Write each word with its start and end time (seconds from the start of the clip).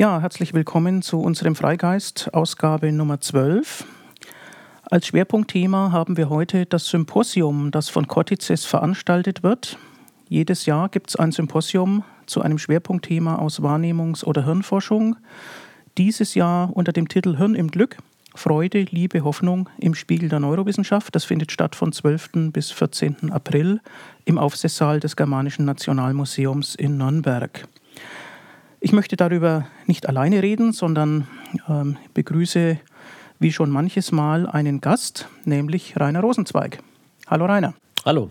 Ja, 0.00 0.20
herzlich 0.20 0.54
willkommen 0.54 1.02
zu 1.02 1.18
unserem 1.20 1.56
Freigeist, 1.56 2.32
Ausgabe 2.32 2.92
Nummer 2.92 3.20
12. 3.20 3.84
Als 4.84 5.08
Schwerpunktthema 5.08 5.90
haben 5.90 6.16
wir 6.16 6.30
heute 6.30 6.66
das 6.66 6.86
Symposium, 6.86 7.72
das 7.72 7.88
von 7.88 8.06
Cortices 8.06 8.64
veranstaltet 8.64 9.42
wird. 9.42 9.76
Jedes 10.28 10.66
Jahr 10.66 10.88
gibt 10.88 11.10
es 11.10 11.16
ein 11.16 11.32
Symposium 11.32 12.04
zu 12.26 12.42
einem 12.42 12.58
Schwerpunktthema 12.58 13.40
aus 13.40 13.60
Wahrnehmungs- 13.60 14.22
oder 14.22 14.44
Hirnforschung. 14.44 15.16
Dieses 15.96 16.36
Jahr 16.36 16.70
unter 16.76 16.92
dem 16.92 17.08
Titel 17.08 17.36
Hirn 17.36 17.56
im 17.56 17.68
Glück, 17.68 17.96
Freude, 18.36 18.82
Liebe, 18.82 19.24
Hoffnung 19.24 19.68
im 19.78 19.96
Spiegel 19.96 20.28
der 20.28 20.38
Neurowissenschaft. 20.38 21.12
Das 21.16 21.24
findet 21.24 21.50
statt 21.50 21.74
von 21.74 21.90
12. 21.90 22.52
bis 22.52 22.70
14. 22.70 23.32
April 23.32 23.80
im 24.26 24.38
Aufsichtssaal 24.38 25.00
des 25.00 25.16
Germanischen 25.16 25.64
Nationalmuseums 25.64 26.76
in 26.76 26.98
Nürnberg. 26.98 27.66
Ich 28.80 28.92
möchte 28.92 29.16
darüber 29.16 29.66
nicht 29.86 30.08
alleine 30.08 30.40
reden, 30.40 30.72
sondern 30.72 31.26
ähm, 31.68 31.96
begrüße 32.14 32.78
wie 33.40 33.52
schon 33.52 33.70
manches 33.70 34.12
Mal 34.12 34.46
einen 34.46 34.80
Gast, 34.80 35.28
nämlich 35.44 35.98
Rainer 35.98 36.20
Rosenzweig. 36.20 36.78
Hallo 37.26 37.46
Rainer. 37.46 37.74
Hallo. 38.04 38.30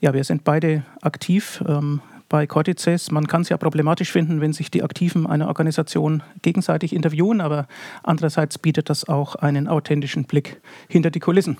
Ja, 0.00 0.14
wir 0.14 0.22
sind 0.22 0.44
beide 0.44 0.84
aktiv 1.02 1.62
ähm, 1.66 2.00
bei 2.28 2.46
Cortices. 2.46 3.10
Man 3.10 3.26
kann 3.26 3.42
es 3.42 3.48
ja 3.48 3.56
problematisch 3.56 4.10
finden, 4.10 4.40
wenn 4.40 4.52
sich 4.52 4.70
die 4.70 4.82
Aktiven 4.82 5.26
einer 5.26 5.48
Organisation 5.48 6.22
gegenseitig 6.42 6.94
interviewen, 6.94 7.40
aber 7.40 7.66
andererseits 8.02 8.58
bietet 8.58 8.90
das 8.90 9.08
auch 9.08 9.36
einen 9.36 9.68
authentischen 9.68 10.24
Blick 10.24 10.60
hinter 10.88 11.10
die 11.10 11.20
Kulissen. 11.20 11.58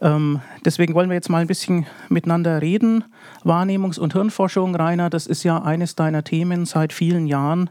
Ähm, 0.00 0.40
deswegen 0.64 0.94
wollen 0.94 1.10
wir 1.10 1.14
jetzt 1.14 1.28
mal 1.28 1.40
ein 1.40 1.46
bisschen 1.46 1.86
miteinander 2.08 2.62
reden. 2.62 3.04
Wahrnehmungs- 3.44 3.98
und 3.98 4.12
Hirnforschung, 4.12 4.74
Rainer, 4.74 5.10
das 5.10 5.26
ist 5.26 5.42
ja 5.44 5.62
eines 5.62 5.94
deiner 5.94 6.24
Themen 6.24 6.66
seit 6.66 6.92
vielen 6.92 7.26
Jahren. 7.26 7.70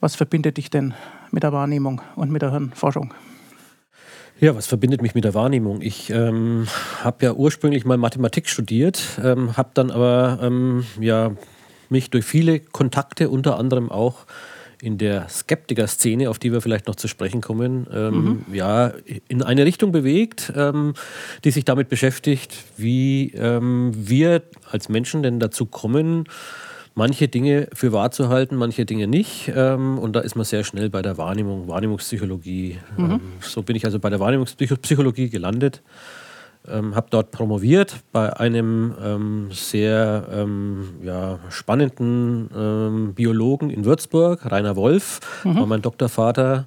Was 0.00 0.16
verbindet 0.16 0.58
dich 0.58 0.70
denn 0.70 0.94
mit 1.30 1.42
der 1.42 1.52
Wahrnehmung 1.52 2.02
und 2.16 2.30
mit 2.30 2.42
der 2.42 2.50
Hirnforschung? 2.50 3.14
Ja, 4.40 4.54
was 4.54 4.66
verbindet 4.66 5.00
mich 5.00 5.14
mit 5.14 5.24
der 5.24 5.34
Wahrnehmung? 5.34 5.80
Ich 5.80 6.10
ähm, 6.10 6.66
habe 7.02 7.24
ja 7.24 7.32
ursprünglich 7.32 7.84
mal 7.84 7.96
Mathematik 7.96 8.48
studiert, 8.48 9.00
ähm, 9.22 9.56
habe 9.56 9.70
dann 9.74 9.90
aber 9.90 10.40
ähm, 10.42 10.84
ja, 11.00 11.30
mich 11.94 12.10
durch 12.10 12.24
viele 12.24 12.60
Kontakte, 12.60 13.30
unter 13.30 13.58
anderem 13.58 13.90
auch 13.90 14.26
in 14.82 14.98
der 14.98 15.28
Skeptiker-Szene, 15.28 16.28
auf 16.28 16.38
die 16.38 16.52
wir 16.52 16.60
vielleicht 16.60 16.88
noch 16.88 16.96
zu 16.96 17.08
sprechen 17.08 17.40
kommen, 17.40 17.86
ähm, 17.92 18.44
mhm. 18.48 18.54
ja, 18.54 18.92
in 19.28 19.42
eine 19.42 19.64
Richtung 19.64 19.92
bewegt, 19.92 20.52
ähm, 20.56 20.94
die 21.44 21.52
sich 21.52 21.64
damit 21.64 21.88
beschäftigt, 21.88 22.54
wie 22.76 23.30
ähm, 23.30 23.92
wir 23.94 24.42
als 24.70 24.88
Menschen 24.88 25.22
denn 25.22 25.38
dazu 25.38 25.64
kommen, 25.66 26.24
manche 26.94 27.28
Dinge 27.28 27.68
für 27.72 27.92
wahr 27.92 28.10
zu 28.10 28.28
halten, 28.28 28.56
manche 28.56 28.84
Dinge 28.84 29.06
nicht. 29.06 29.50
Ähm, 29.54 29.98
und 29.98 30.14
da 30.16 30.20
ist 30.20 30.34
man 30.34 30.44
sehr 30.44 30.64
schnell 30.64 30.90
bei 30.90 31.00
der 31.00 31.16
Wahrnehmung, 31.16 31.68
Wahrnehmungspsychologie. 31.68 32.78
Mhm. 32.96 33.10
Ähm, 33.10 33.20
so 33.40 33.62
bin 33.62 33.76
ich 33.76 33.84
also 33.86 33.98
bei 33.98 34.10
der 34.10 34.20
Wahrnehmungspsychologie 34.20 35.30
gelandet. 35.30 35.82
Ähm, 36.66 36.94
habe 36.94 37.08
dort 37.10 37.30
promoviert 37.30 37.96
bei 38.12 38.34
einem 38.38 38.94
ähm, 39.02 39.48
sehr 39.52 40.26
ähm, 40.32 40.94
ja, 41.02 41.38
spannenden 41.50 42.48
ähm, 42.56 43.14
Biologen 43.14 43.68
in 43.68 43.84
Würzburg, 43.84 44.50
Rainer 44.50 44.74
Wolf, 44.74 45.20
mhm. 45.44 45.56
war 45.56 45.66
mein 45.66 45.82
Doktorvater. 45.82 46.66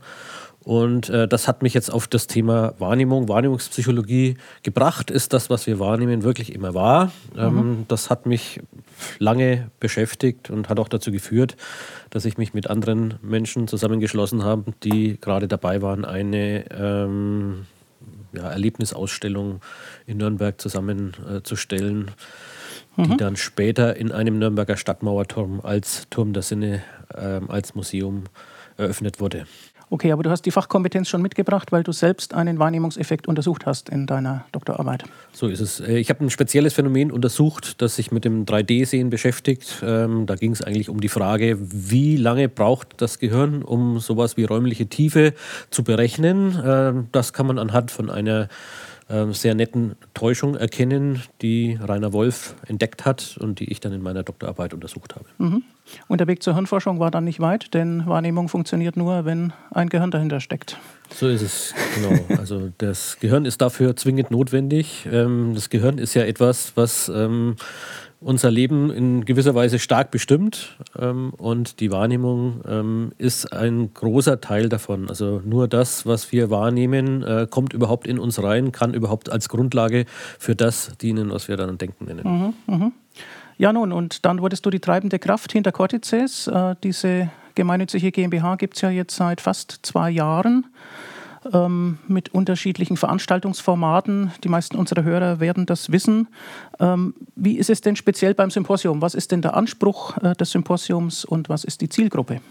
Und 0.68 1.10
äh, 1.10 1.30
das 1.30 1.48
hat 1.48 1.64
mich 1.64 1.74
jetzt 1.74 1.90
auf 1.90 2.08
das 2.08 2.28
Thema 2.28 2.74
Wahrnehmung, 2.78 3.30
Wahrnehmungspsychologie 3.30 4.36
gebracht. 4.64 5.10
Ist 5.10 5.32
das, 5.32 5.50
was 5.50 5.66
wir 5.66 5.80
wahrnehmen, 5.80 6.24
wirklich 6.24 6.54
immer 6.54 6.74
wahr? 6.74 7.14
Ähm, 7.38 7.56
mhm. 7.56 7.86
das 7.88 8.10
hat 8.10 8.26
mich 8.26 8.60
lange 9.18 9.72
beschäftigt 9.80 10.50
und 10.50 10.68
hat 10.68 10.78
auch 10.78 10.90
dazu 10.90 11.10
geführt, 11.10 11.56
dass 12.10 12.26
ich 12.26 12.38
mich 12.38 12.54
mit 12.54 12.70
anderen 12.70 13.14
Menschen 13.22 13.70
zusammengeschlossen 13.70 14.44
habe, 14.44 14.74
die 14.84 15.18
gerade 15.22 15.48
dabei 15.48 15.82
waren, 15.82 16.04
eine 16.04 16.66
ähm, 16.70 17.66
ja, 18.34 18.50
Erlebnisausstellung 18.50 19.62
in 20.06 20.18
Nürnberg 20.18 20.60
zusammenzustellen, 20.60 22.12
äh, 22.98 23.02
mhm. 23.02 23.12
die 23.12 23.18
dann 23.18 23.36
später 23.36 23.96
in 23.96 24.12
einem 24.12 24.40
Nürnberger 24.40 24.78
Stadtmauerturm 24.78 25.62
als 25.62 26.08
Turm 26.10 26.34
der 26.34 26.44
Sinne, 26.44 26.84
äh, 27.14 27.42
als 27.48 27.76
Museum 27.76 28.26
eröffnet 28.78 29.20
wurde. 29.20 29.46
Okay, 29.90 30.12
aber 30.12 30.22
du 30.22 30.30
hast 30.30 30.46
die 30.46 30.52
Fachkompetenz 30.52 31.08
schon 31.08 31.22
mitgebracht, 31.22 31.72
weil 31.72 31.84
du 31.84 31.94
selbst 31.94 32.34
einen 32.34 32.60
Wahrnehmungseffekt 32.60 33.28
untersucht 33.28 33.66
hast 33.66 33.88
in 33.88 34.06
deiner 34.06 34.46
Doktorarbeit. 34.52 35.06
So 35.32 35.48
ist 35.48 35.62
es. 35.62 35.80
Äh, 35.80 35.98
ich 35.98 36.10
habe 36.10 36.26
ein 36.26 36.30
spezielles 36.30 36.74
Phänomen 36.74 37.12
untersucht, 37.12 37.82
das 37.82 37.96
sich 37.96 38.12
mit 38.12 38.26
dem 38.26 38.46
3D-Sehen 38.46 39.10
beschäftigt. 39.10 39.82
Ähm, 39.84 40.26
da 40.26 40.36
ging 40.36 40.52
es 40.52 40.62
eigentlich 40.62 40.90
um 40.90 41.00
die 41.00 41.08
Frage, 41.08 41.58
wie 41.60 42.18
lange 42.18 42.50
braucht 42.50 43.02
das 43.02 43.20
Gehirn, 43.20 43.64
um 43.64 44.00
sowas 44.00 44.36
wie 44.36 44.44
räumliche 44.44 44.88
Tiefe 44.88 45.34
zu 45.70 45.84
berechnen. 45.84 46.62
Ähm, 46.64 47.08
das 47.14 47.32
kann 47.32 47.48
man 47.48 47.58
anhand 47.58 47.90
von 47.90 48.10
einer 48.10 48.50
ähm, 49.10 49.34
sehr 49.34 49.56
netten 49.56 49.96
Täuschung 50.14 50.56
erkennen, 50.56 51.24
die 51.42 51.80
Rainer 51.82 52.12
Wolf 52.12 52.56
entdeckt 52.66 53.06
hat 53.06 53.38
und 53.40 53.62
die 53.62 53.72
ich 53.72 53.80
dann 53.80 53.94
in 53.94 54.02
meiner 54.02 54.24
Doktorarbeit 54.24 54.74
untersucht 54.74 55.16
habe. 55.16 55.26
Mhm. 55.38 55.64
Und 56.08 56.20
der 56.20 56.28
Weg 56.28 56.44
zur 56.44 56.54
Hirnforschung 56.54 57.00
war 57.00 57.12
dann 57.12 57.24
nicht 57.24 57.40
weit, 57.40 57.74
denn 57.74 58.06
Wahrnehmung 58.06 58.50
funktioniert 58.50 58.98
nur, 58.98 59.26
wenn 59.26 59.54
ein 59.72 59.90
Gehirn 59.90 60.12
dahinter 60.12 60.40
steckt. 60.40 60.78
So 61.14 61.28
ist 61.28 61.42
es, 61.42 61.74
genau. 61.96 62.20
Also 62.38 62.70
das 62.78 63.18
Gehirn 63.20 63.46
ist 63.46 63.62
dafür 63.62 63.96
zwingend 63.96 64.30
notwendig. 64.32 65.08
Ähm, 65.12 65.54
das 65.56 65.70
Gehirn 65.70 65.98
ist 65.98 66.14
ja 66.14 66.24
etwas, 66.24 66.74
was 66.76 67.10
ähm, 67.10 67.56
unser 68.20 68.50
Leben 68.52 68.90
in 68.90 69.26
gewisser 69.26 69.54
Weise 69.56 69.80
stark 69.80 70.12
bestimmt 70.12 70.78
ähm, 71.00 71.32
und 71.38 71.80
die 71.80 71.92
Wahrnehmung 71.92 73.12
ist 73.20 73.54
ein 73.54 73.94
großer 73.94 74.42
Teil 74.42 74.70
davon. 74.70 75.08
Also 75.08 75.42
nur 75.46 75.68
das, 75.68 76.06
was 76.06 76.32
wir 76.32 76.50
wahrnehmen, 76.50 77.22
äh, 77.24 77.48
kommt 77.50 77.74
überhaupt 77.74 78.08
in 78.08 78.18
uns 78.18 78.42
rein, 78.42 78.72
kann 78.72 78.94
überhaupt 78.94 79.30
als 79.32 79.50
Grundlage 79.50 80.06
für 80.40 80.56
das 80.56 80.98
dienen, 80.98 81.30
was 81.30 81.48
wir 81.48 81.58
dann 81.58 81.78
denken 81.78 82.06
nennen. 82.06 82.54
Mhm, 82.68 82.74
mh. 82.76 82.92
Ja 83.58 83.74
nun, 83.74 83.92
und 83.92 84.26
dann 84.26 84.42
wurdest 84.42 84.66
du 84.66 84.70
die 84.70 84.80
treibende 84.80 85.18
Kraft 85.18 85.52
hinter 85.52 85.72
Cortices. 85.72 86.48
Äh, 86.48 86.76
diese 86.84 87.30
gemeinnützige 87.56 88.12
GmbH 88.12 88.56
gibt 88.56 88.76
es 88.76 88.82
ja 88.82 88.92
jetzt 88.92 89.16
seit 89.16 89.42
fast 89.42 89.80
zwei 89.82 90.12
Jahren 90.12 90.68
ähm, 91.54 91.98
mit 92.08 92.30
unterschiedlichen 92.30 92.98
Veranstaltungsformaten. 92.98 94.32
Die 94.44 94.50
meisten 94.50 94.78
unserer 94.78 95.04
Hörer 95.04 95.40
werden 95.40 95.66
das 95.66 95.92
wissen. 95.92 96.28
Ähm, 96.80 97.16
wie 97.36 97.58
ist 97.58 97.72
es 97.72 97.82
denn 97.82 97.96
speziell 97.96 98.36
beim 98.36 98.52
Symposium? 98.52 99.02
Was 99.02 99.16
ist 99.16 99.32
denn 99.32 99.42
der 99.42 99.56
Anspruch 99.56 100.18
äh, 100.18 100.36
des 100.36 100.52
Symposiums 100.52 101.26
und 101.26 101.50
was 101.50 101.64
ist 101.64 101.82
die 101.82 101.90
Zielgruppe? 101.90 102.42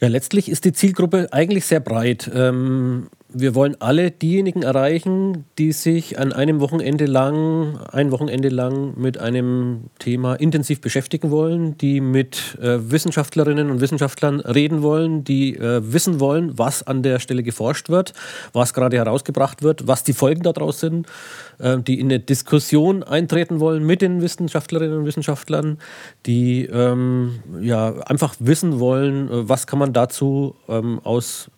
Ja, 0.00 0.08
letztlich 0.08 0.48
ist 0.48 0.64
die 0.64 0.72
Zielgruppe 0.72 1.28
eigentlich 1.30 1.66
sehr 1.66 1.80
breit. 1.80 2.30
Ähm, 2.34 3.08
wir 3.32 3.54
wollen 3.54 3.76
alle 3.80 4.10
diejenigen 4.10 4.62
erreichen, 4.62 5.44
die 5.58 5.72
sich 5.72 6.18
an 6.18 6.32
einem 6.32 6.60
Wochenende 6.60 7.06
lang, 7.06 7.78
ein 7.92 8.10
Wochenende 8.10 8.48
lang 8.48 8.94
mit 8.96 9.18
einem 9.18 9.84
Thema 9.98 10.34
intensiv 10.34 10.80
beschäftigen 10.80 11.30
wollen, 11.30 11.78
die 11.78 12.00
mit 12.00 12.58
äh, 12.60 12.90
Wissenschaftlerinnen 12.90 13.70
und 13.70 13.80
Wissenschaftlern 13.80 14.40
reden 14.40 14.82
wollen, 14.82 15.24
die 15.24 15.56
äh, 15.56 15.80
wissen 15.92 16.20
wollen, 16.20 16.58
was 16.58 16.82
an 16.82 17.02
der 17.02 17.18
Stelle 17.18 17.42
geforscht 17.42 17.88
wird, 17.88 18.14
was 18.52 18.74
gerade 18.74 18.96
herausgebracht 18.96 19.62
wird, 19.62 19.86
was 19.86 20.02
die 20.04 20.12
Folgen 20.12 20.42
daraus 20.42 20.80
sind, 20.80 21.06
äh, 21.58 21.78
die 21.78 22.00
in 22.00 22.06
eine 22.06 22.20
Diskussion 22.20 23.02
eintreten 23.02 23.60
wollen 23.60 23.84
mit 23.84 24.02
den 24.02 24.22
Wissenschaftlerinnen 24.22 24.98
und 24.98 25.04
Wissenschaftlern, 25.06 25.78
die 26.26 26.66
ähm, 26.66 27.40
ja 27.60 27.94
einfach 28.06 28.34
wissen 28.38 28.80
wollen, 28.80 29.28
äh, 29.28 29.48
was 29.48 29.66
kann 29.66 29.78
man 29.78 29.92
dazu 29.92 30.56
ähm, 30.68 31.00
aus 31.04 31.50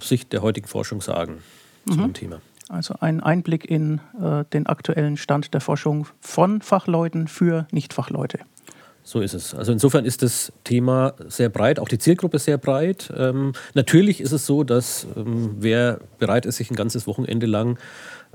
Sicht 0.00 0.32
der 0.32 0.42
heutigen 0.42 0.66
Forschung 0.66 1.00
sagen 1.00 1.38
mhm. 1.84 1.92
zu 1.92 1.98
dem 1.98 2.14
Thema. 2.14 2.40
Also 2.68 2.94
ein 3.00 3.20
Einblick 3.20 3.68
in 3.68 4.00
äh, 4.22 4.44
den 4.52 4.66
aktuellen 4.66 5.16
Stand 5.16 5.54
der 5.54 5.60
Forschung 5.60 6.06
von 6.20 6.62
Fachleuten 6.62 7.26
für 7.26 7.66
Nichtfachleute. 7.72 8.38
So 9.02 9.20
ist 9.20 9.34
es. 9.34 9.54
Also 9.54 9.72
insofern 9.72 10.04
ist 10.04 10.22
das 10.22 10.52
Thema 10.62 11.14
sehr 11.26 11.48
breit, 11.48 11.80
auch 11.80 11.88
die 11.88 11.98
Zielgruppe 11.98 12.38
sehr 12.38 12.58
breit. 12.58 13.12
Ähm, 13.16 13.54
natürlich 13.74 14.20
ist 14.20 14.30
es 14.30 14.46
so, 14.46 14.62
dass 14.62 15.06
ähm, 15.16 15.56
wer 15.58 16.00
bereit 16.18 16.46
ist, 16.46 16.58
sich 16.58 16.70
ein 16.70 16.76
ganzes 16.76 17.08
Wochenende 17.08 17.46
lang 17.46 17.78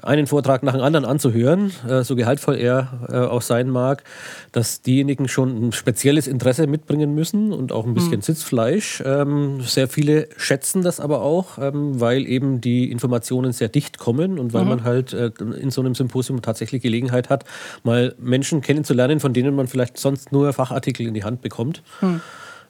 einen 0.01 0.27
Vortrag 0.27 0.63
nach 0.63 0.74
dem 0.74 0.81
anderen 0.81 1.06
anzuhören, 1.06 1.71
äh, 1.88 2.03
so 2.03 2.15
gehaltvoll 2.15 2.56
er 2.56 3.07
äh, 3.09 3.18
auch 3.18 3.42
sein 3.42 3.69
mag, 3.69 4.03
dass 4.51 4.81
diejenigen 4.81 5.27
schon 5.27 5.68
ein 5.68 5.71
spezielles 5.71 6.27
Interesse 6.27 6.68
mitbringen 6.68 7.15
müssen 7.15 7.53
und 7.53 7.71
auch 7.71 7.86
ein 7.86 7.94
bisschen 7.94 8.18
mhm. 8.18 8.21
Sitzfleisch. 8.21 9.01
Ähm, 9.06 9.62
sehr 9.62 9.88
viele 9.88 10.27
schätzen 10.38 10.81
das 10.81 11.00
aber 11.00 11.21
auch, 11.21 11.57
ähm, 11.59 12.00
weil 12.00 12.27
eben 12.27 12.62
die 12.62 12.92
Informationen 12.92 13.53
sehr 13.53 13.69
dicht 13.69 13.97
kommen 13.97 14.38
und 14.38 14.53
weil 14.53 14.63
mhm. 14.63 14.69
man 14.69 14.83
halt 14.83 15.13
äh, 15.13 15.31
in 15.59 15.71
so 15.71 15.81
einem 15.81 15.95
Symposium 15.95 16.42
tatsächlich 16.42 16.81
Gelegenheit 16.81 17.30
hat, 17.30 17.45
mal 17.83 18.15
Menschen 18.19 18.62
kennenzulernen, 18.62 19.19
von 19.19 19.33
denen 19.33 19.56
man 19.56 19.68
vielleicht 19.68 19.97
sonst 19.97 20.31
nur 20.31 20.51
Fachartikel 20.53 21.07
in 21.07 21.13
die 21.13 21.24
Hand 21.24 21.42
bekommt. 21.42 21.83
Mhm. 22.01 22.21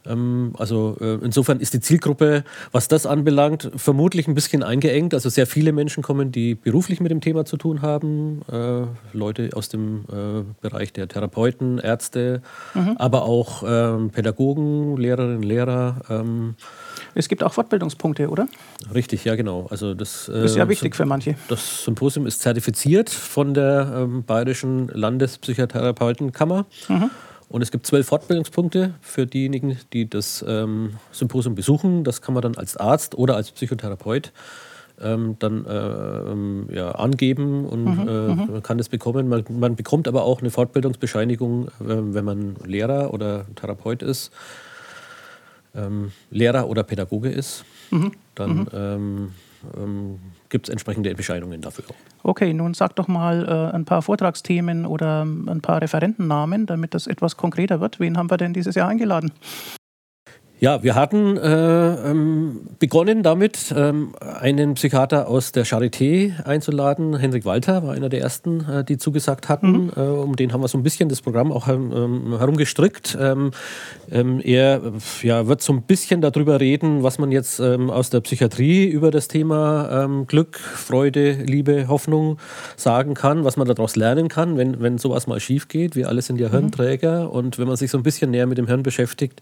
Ähm, 0.06 0.54
also 0.58 0.98
äh, 1.00 1.16
insofern 1.24 1.60
ist 1.60 1.74
die 1.74 1.80
Zielgruppe, 1.80 2.44
was 2.72 2.88
das 2.88 3.06
anbelangt, 3.06 3.72
vermutlich 3.76 4.28
ein 4.28 4.36
bisschen 4.36 4.64
eingeengt. 4.64 5.14
Also 5.14 5.30
sehr 5.30 5.48
viele 5.48 5.72
Menschen 5.72 6.04
kommen, 6.04 6.32
die 6.32 6.56
beruflich 6.56 7.00
mit 7.00 7.12
dem 7.12 7.22
Thema 7.22 7.46
zu 7.46 7.58
tun 7.58 7.82
haben. 7.82 8.42
Äh, 8.52 8.86
Leute 9.14 9.50
aus 9.54 9.70
dem 9.70 10.06
äh, 10.12 10.44
Bereich 10.62 10.94
der 10.94 11.08
Therapeuten, 11.08 11.80
Ärzte, 11.80 12.42
mhm. 12.74 12.96
aber 12.98 13.24
auch 13.24 13.64
ähm, 13.66 14.10
Pädagogen, 14.10 14.98
Lehrerinnen, 14.98 15.44
Lehrer. 15.44 16.02
Ähm, 16.10 16.56
es 17.14 17.28
gibt 17.28 17.44
auch 17.44 17.54
Fortbildungspunkte, 17.54 18.30
oder? 18.30 18.48
Richtig, 18.94 19.24
ja 19.26 19.36
genau. 19.36 19.68
Also 19.70 19.94
das, 19.94 20.26
das 20.26 20.52
ist 20.52 20.58
ja 20.58 20.68
wichtig 20.68 20.96
für 20.96 21.06
manche. 21.06 21.36
Das 21.48 21.84
Symposium 21.86 22.26
ist 22.26 22.42
zertifiziert 22.42 23.10
von 23.10 23.54
der 23.54 24.08
Bayerischen 24.26 24.90
Landespsychotherapeutenkammer. 24.90 26.66
Mhm. 26.90 27.10
Und 27.48 27.62
es 27.62 27.72
gibt 27.72 27.86
zwölf 27.86 28.08
Fortbildungspunkte 28.08 28.96
für 29.02 29.26
diejenigen, 29.26 29.78
die 29.94 30.10
das 30.10 30.44
ähm, 30.48 30.98
Symposium 31.12 31.56
besuchen. 31.56 32.04
Das 32.04 32.22
kann 32.22 32.34
man 32.34 32.42
dann 32.42 32.56
als 32.56 32.76
Arzt 32.78 33.16
oder 33.16 33.36
als 33.36 33.52
Psychotherapeut 33.52 34.32
ähm, 35.02 35.36
dann 35.40 35.66
äh, 35.66 36.76
ja, 36.76 36.92
angeben 36.92 37.66
und 37.66 37.84
mhm, 37.84 38.08
äh, 38.08 38.12
mhm. 38.12 38.52
man 38.52 38.64
kann 38.64 38.78
das 38.78 38.90
bekommen. 38.90 39.28
Man, 39.28 39.44
man, 39.50 39.76
bekommt 39.76 40.08
aber 40.08 40.24
auch 40.24 40.42
eine 40.42 40.50
Fortbildungsbescheinigung, 40.50 41.68
äh, 41.68 41.70
wenn 41.80 42.26
man 42.26 42.56
Lehrer 42.66 43.14
oder 43.14 43.46
Therapeut 43.56 44.02
ist, 44.02 44.32
ähm, 45.76 46.12
Lehrer 46.32 46.68
oder 46.70 46.84
Pädagoge 46.84 47.30
ist. 47.30 47.66
Mhm, 47.92 48.12
dann 48.36 48.68
mhm. 48.72 49.32
Ähm, 49.78 49.96
ähm, 49.96 50.20
gibt 50.50 50.68
es 50.68 50.72
entsprechende 50.72 51.14
Bescheidungen 51.16 51.62
dafür. 51.62 51.86
Okay, 52.24 52.54
nun 52.54 52.74
sag 52.74 52.96
doch 52.96 53.08
mal 53.08 53.46
äh, 53.48 53.76
ein 53.76 53.86
paar 53.86 54.02
Vortragsthemen 54.02 54.86
oder 54.86 55.24
ein 55.24 55.62
paar 55.62 55.82
Referentennamen, 55.82 56.66
damit 56.66 56.94
das 56.94 57.08
etwas 57.08 57.38
konkreter 57.38 57.82
wird. 57.82 58.00
Wen 58.00 58.18
haben 58.18 58.30
wir 58.30 58.38
denn 58.38 58.54
dieses 58.54 58.76
Jahr 58.76 58.90
eingeladen? 58.90 59.32
Ja, 60.66 60.82
wir 60.82 60.96
hatten 60.96 61.38
äh, 61.38 62.10
ähm, 62.10 62.62
begonnen 62.80 63.22
damit, 63.22 63.72
ähm, 63.78 64.16
einen 64.20 64.74
Psychiater 64.74 65.28
aus 65.28 65.52
der 65.52 65.64
Charité 65.64 66.44
einzuladen. 66.44 67.16
Henrik 67.16 67.46
Walter 67.46 67.84
war 67.84 67.94
einer 67.94 68.10
der 68.10 68.22
ersten, 68.22 68.68
äh, 68.68 68.84
die 68.84 68.98
zugesagt 68.98 69.48
hatten. 69.48 69.84
Mhm. 69.84 69.92
Äh, 69.96 70.00
um 70.00 70.36
den 70.36 70.54
haben 70.54 70.62
wir 70.62 70.68
so 70.68 70.80
ein 70.80 70.82
bisschen 70.82 71.08
das 71.08 71.22
Programm 71.22 71.52
auch 71.52 71.68
ähm, 71.68 72.36
herumgestrickt. 72.40 73.16
Ähm, 73.22 73.52
ähm, 74.10 74.42
er 74.44 74.82
ja, 75.22 75.46
wird 75.46 75.62
so 75.62 75.72
ein 75.72 75.84
bisschen 75.84 76.22
darüber 76.22 76.60
reden, 76.60 77.04
was 77.04 77.20
man 77.20 77.32
jetzt 77.32 77.62
aus 77.62 78.10
der 78.10 78.22
Psychiatrie 78.22 78.88
über 78.88 79.12
das 79.12 79.28
Thema 79.28 80.08
Glück, 80.28 80.58
Freude, 80.58 81.34
Liebe, 81.34 81.88
Hoffnung 81.88 82.38
sagen 82.76 83.14
kann, 83.14 83.44
was 83.44 83.58
man 83.58 83.68
daraus 83.68 83.96
lernen 83.96 84.30
kann, 84.30 84.58
wenn, 84.58 84.82
wenn 84.82 84.98
sowas 84.98 85.28
mal 85.28 85.40
schief 85.40 85.68
geht. 85.68 85.96
Wir 85.96 86.10
alle 86.10 86.22
sind 86.22 86.40
ja 86.40 86.48
mhm. 86.48 86.54
Hirnträger 86.54 87.32
und 87.32 87.60
wenn 87.60 87.68
man 87.68 87.78
sich 87.78 87.92
so 87.92 87.98
ein 87.98 88.04
bisschen 88.04 88.32
näher 88.32 88.48
mit 88.48 88.58
dem 88.58 88.68
Hirn 88.68 88.82
beschäftigt, 88.82 89.42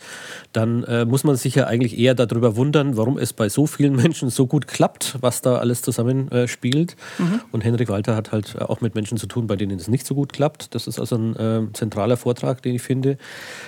dann 0.51 0.83
äh, 0.83 1.05
muss 1.13 1.23
man 1.23 1.35
sich 1.35 1.53
ja 1.53 1.67
eigentlich 1.67 1.99
eher 1.99 2.15
darüber 2.15 2.55
wundern, 2.55 2.97
warum 2.97 3.19
es 3.19 3.33
bei 3.33 3.47
so 3.47 3.67
vielen 3.67 3.95
Menschen 4.03 4.31
so 4.31 4.47
gut 4.47 4.67
klappt, 4.67 5.15
was 5.21 5.43
da 5.43 5.57
alles 5.57 5.83
zusammenspielt. 5.83 6.95
Äh, 7.19 7.21
mhm. 7.21 7.41
Und 7.51 7.63
Henrik 7.63 7.87
Walter 7.89 8.15
hat 8.15 8.31
halt 8.31 8.59
auch 8.59 8.81
mit 8.81 8.95
Menschen 8.95 9.19
zu 9.19 9.27
tun, 9.27 9.45
bei 9.45 9.55
denen 9.55 9.77
es 9.77 9.87
nicht 9.87 10.07
so 10.07 10.15
gut 10.15 10.33
klappt. 10.33 10.73
Das 10.73 10.87
ist 10.87 10.97
also 10.97 11.15
ein 11.15 11.35
äh, 11.35 11.71
zentraler 11.73 12.17
Vortrag, 12.17 12.63
den 12.63 12.73
ich 12.73 12.81
finde. 12.81 13.19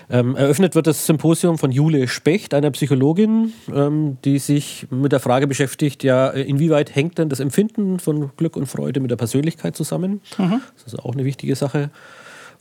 Ähm, 0.09 0.35
eröffnet 0.35 0.73
wird 0.73 0.87
das 0.87 1.05
Symposium 1.05 1.59
von 1.59 1.71
Jule 1.71 2.07
Specht, 2.07 2.55
einer 2.55 2.71
Psychologin, 2.71 3.53
ähm, 3.71 4.17
die 4.25 4.39
sich 4.39 4.87
mit 4.89 5.11
der 5.11 5.19
Frage 5.19 5.45
beschäftigt, 5.45 6.03
ja, 6.03 6.29
inwieweit 6.29 6.95
hängt 6.95 7.19
denn 7.19 7.29
das 7.29 7.39
Empfinden 7.39 7.99
von 7.99 8.31
Glück 8.37 8.57
und 8.57 8.65
Freude 8.65 9.01
mit 9.01 9.11
der 9.11 9.17
Persönlichkeit 9.17 9.75
zusammen? 9.75 10.21
Mhm. 10.39 10.61
Das 10.73 10.91
ist 10.91 10.97
auch 10.97 11.13
eine 11.13 11.25
wichtige 11.25 11.55
Sache. 11.55 11.91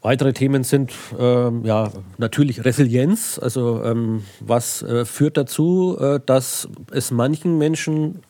Weitere 0.05 0.35
Themen 0.35 0.65
sind 0.65 0.93
ähm, 1.19 1.65
ja, 1.65 1.91
natürlich 2.19 2.62
Resilienz. 2.62 3.41
Also 3.43 3.83
ähm, 3.83 4.23
was 4.39 4.83
äh, 4.83 5.06
führt 5.06 5.39
dazu, 5.39 5.97
äh, 5.99 6.21
dass 6.27 6.69
es 6.93 7.11
manchen 7.11 7.56
Menschen 7.56 8.21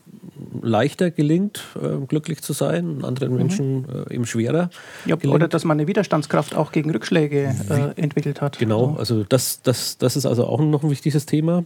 leichter 0.62 1.10
gelingt, 1.10 1.64
äh, 1.74 2.06
glücklich 2.06 2.42
zu 2.42 2.52
sein, 2.52 3.04
anderen 3.04 3.32
mhm. 3.32 3.38
Menschen 3.38 3.86
äh, 4.08 4.14
eben 4.14 4.24
schwerer. 4.24 4.70
Ja, 5.04 5.16
oder 5.26 5.48
dass 5.48 5.64
man 5.64 5.78
eine 5.78 5.88
Widerstandskraft 5.88 6.54
auch 6.54 6.70
gegen 6.70 6.92
Rückschläge 6.92 7.52
äh, 7.68 8.00
entwickelt 8.00 8.40
hat. 8.40 8.60
Genau, 8.60 8.94
also 8.96 9.24
das, 9.24 9.60
das, 9.62 9.98
das 9.98 10.14
ist 10.14 10.26
also 10.26 10.46
auch 10.46 10.60
noch 10.60 10.84
ein 10.84 10.90
wichtiges 10.90 11.26
Thema. 11.26 11.64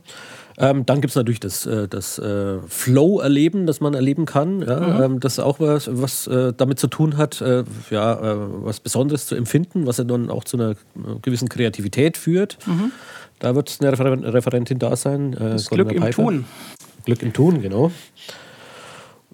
Ähm, 0.60 0.84
dann 0.84 1.00
gibt 1.00 1.10
es 1.10 1.14
natürlich 1.14 1.38
das, 1.38 1.66
äh, 1.66 1.86
das 1.86 2.18
äh, 2.18 2.58
Flow-Erleben, 2.66 3.66
das 3.66 3.80
man 3.80 3.94
erleben 3.94 4.26
kann. 4.26 4.60
Ja? 4.60 4.80
Mhm. 4.80 5.02
Ähm, 5.02 5.20
das 5.20 5.38
auch 5.38 5.60
was, 5.60 5.88
was 5.92 6.26
äh, 6.26 6.52
damit 6.56 6.80
zu 6.80 6.88
tun 6.88 7.16
hat, 7.16 7.40
äh, 7.40 7.62
ja, 7.90 8.14
äh, 8.14 8.36
was 8.64 8.80
Besonderes 8.80 9.26
zu 9.26 9.36
empfinden, 9.36 9.86
was 9.86 9.98
ja 9.98 10.04
dann 10.04 10.30
auch 10.30 10.42
zu 10.42 10.56
einer 10.56 10.70
äh, 10.70 10.74
gewissen 11.22 11.48
Kreativität 11.48 12.16
führt. 12.16 12.58
Mhm. 12.66 12.90
Da 13.38 13.54
wird 13.54 13.78
eine 13.80 13.92
Refer 13.92 14.34
Referentin 14.34 14.80
da 14.80 14.96
sein. 14.96 15.30
das 15.30 15.70
Glück 15.70 15.92
im 15.92 16.00
Piper. 16.02 16.10
Tun. 16.10 16.44
Glück 17.04 17.22
im 17.22 17.32
Tun, 17.32 17.62
genau. 17.62 17.92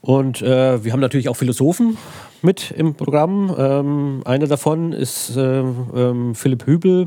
Und 0.02 0.42
wir 0.42 0.92
haben 0.92 1.00
natürlich 1.00 1.30
auch 1.30 1.36
Philosophen 1.36 1.96
mit 2.42 2.70
im 2.70 2.94
Programm. 2.94 3.54
Ähm, 3.56 4.20
einer 4.26 4.46
davon 4.46 4.92
ist 4.92 5.32
ähm, 5.38 6.34
Philipp 6.34 6.66
Hübel 6.66 7.06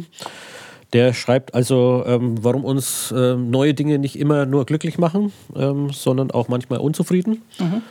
der 0.93 1.13
schreibt 1.13 1.53
also, 1.53 2.03
ähm, 2.05 2.43
warum 2.43 2.63
uns 2.63 3.13
ähm, 3.15 3.49
neue 3.49 3.73
Dinge 3.73 3.99
nicht 3.99 4.17
immer 4.17 4.45
nur 4.45 4.65
glücklich 4.65 4.97
machen, 4.97 5.33
ähm, 5.55 5.89
sondern 5.91 6.31
auch 6.31 6.47
manchmal 6.47 6.79
unzufrieden 6.79 7.41
mhm. 7.59 7.81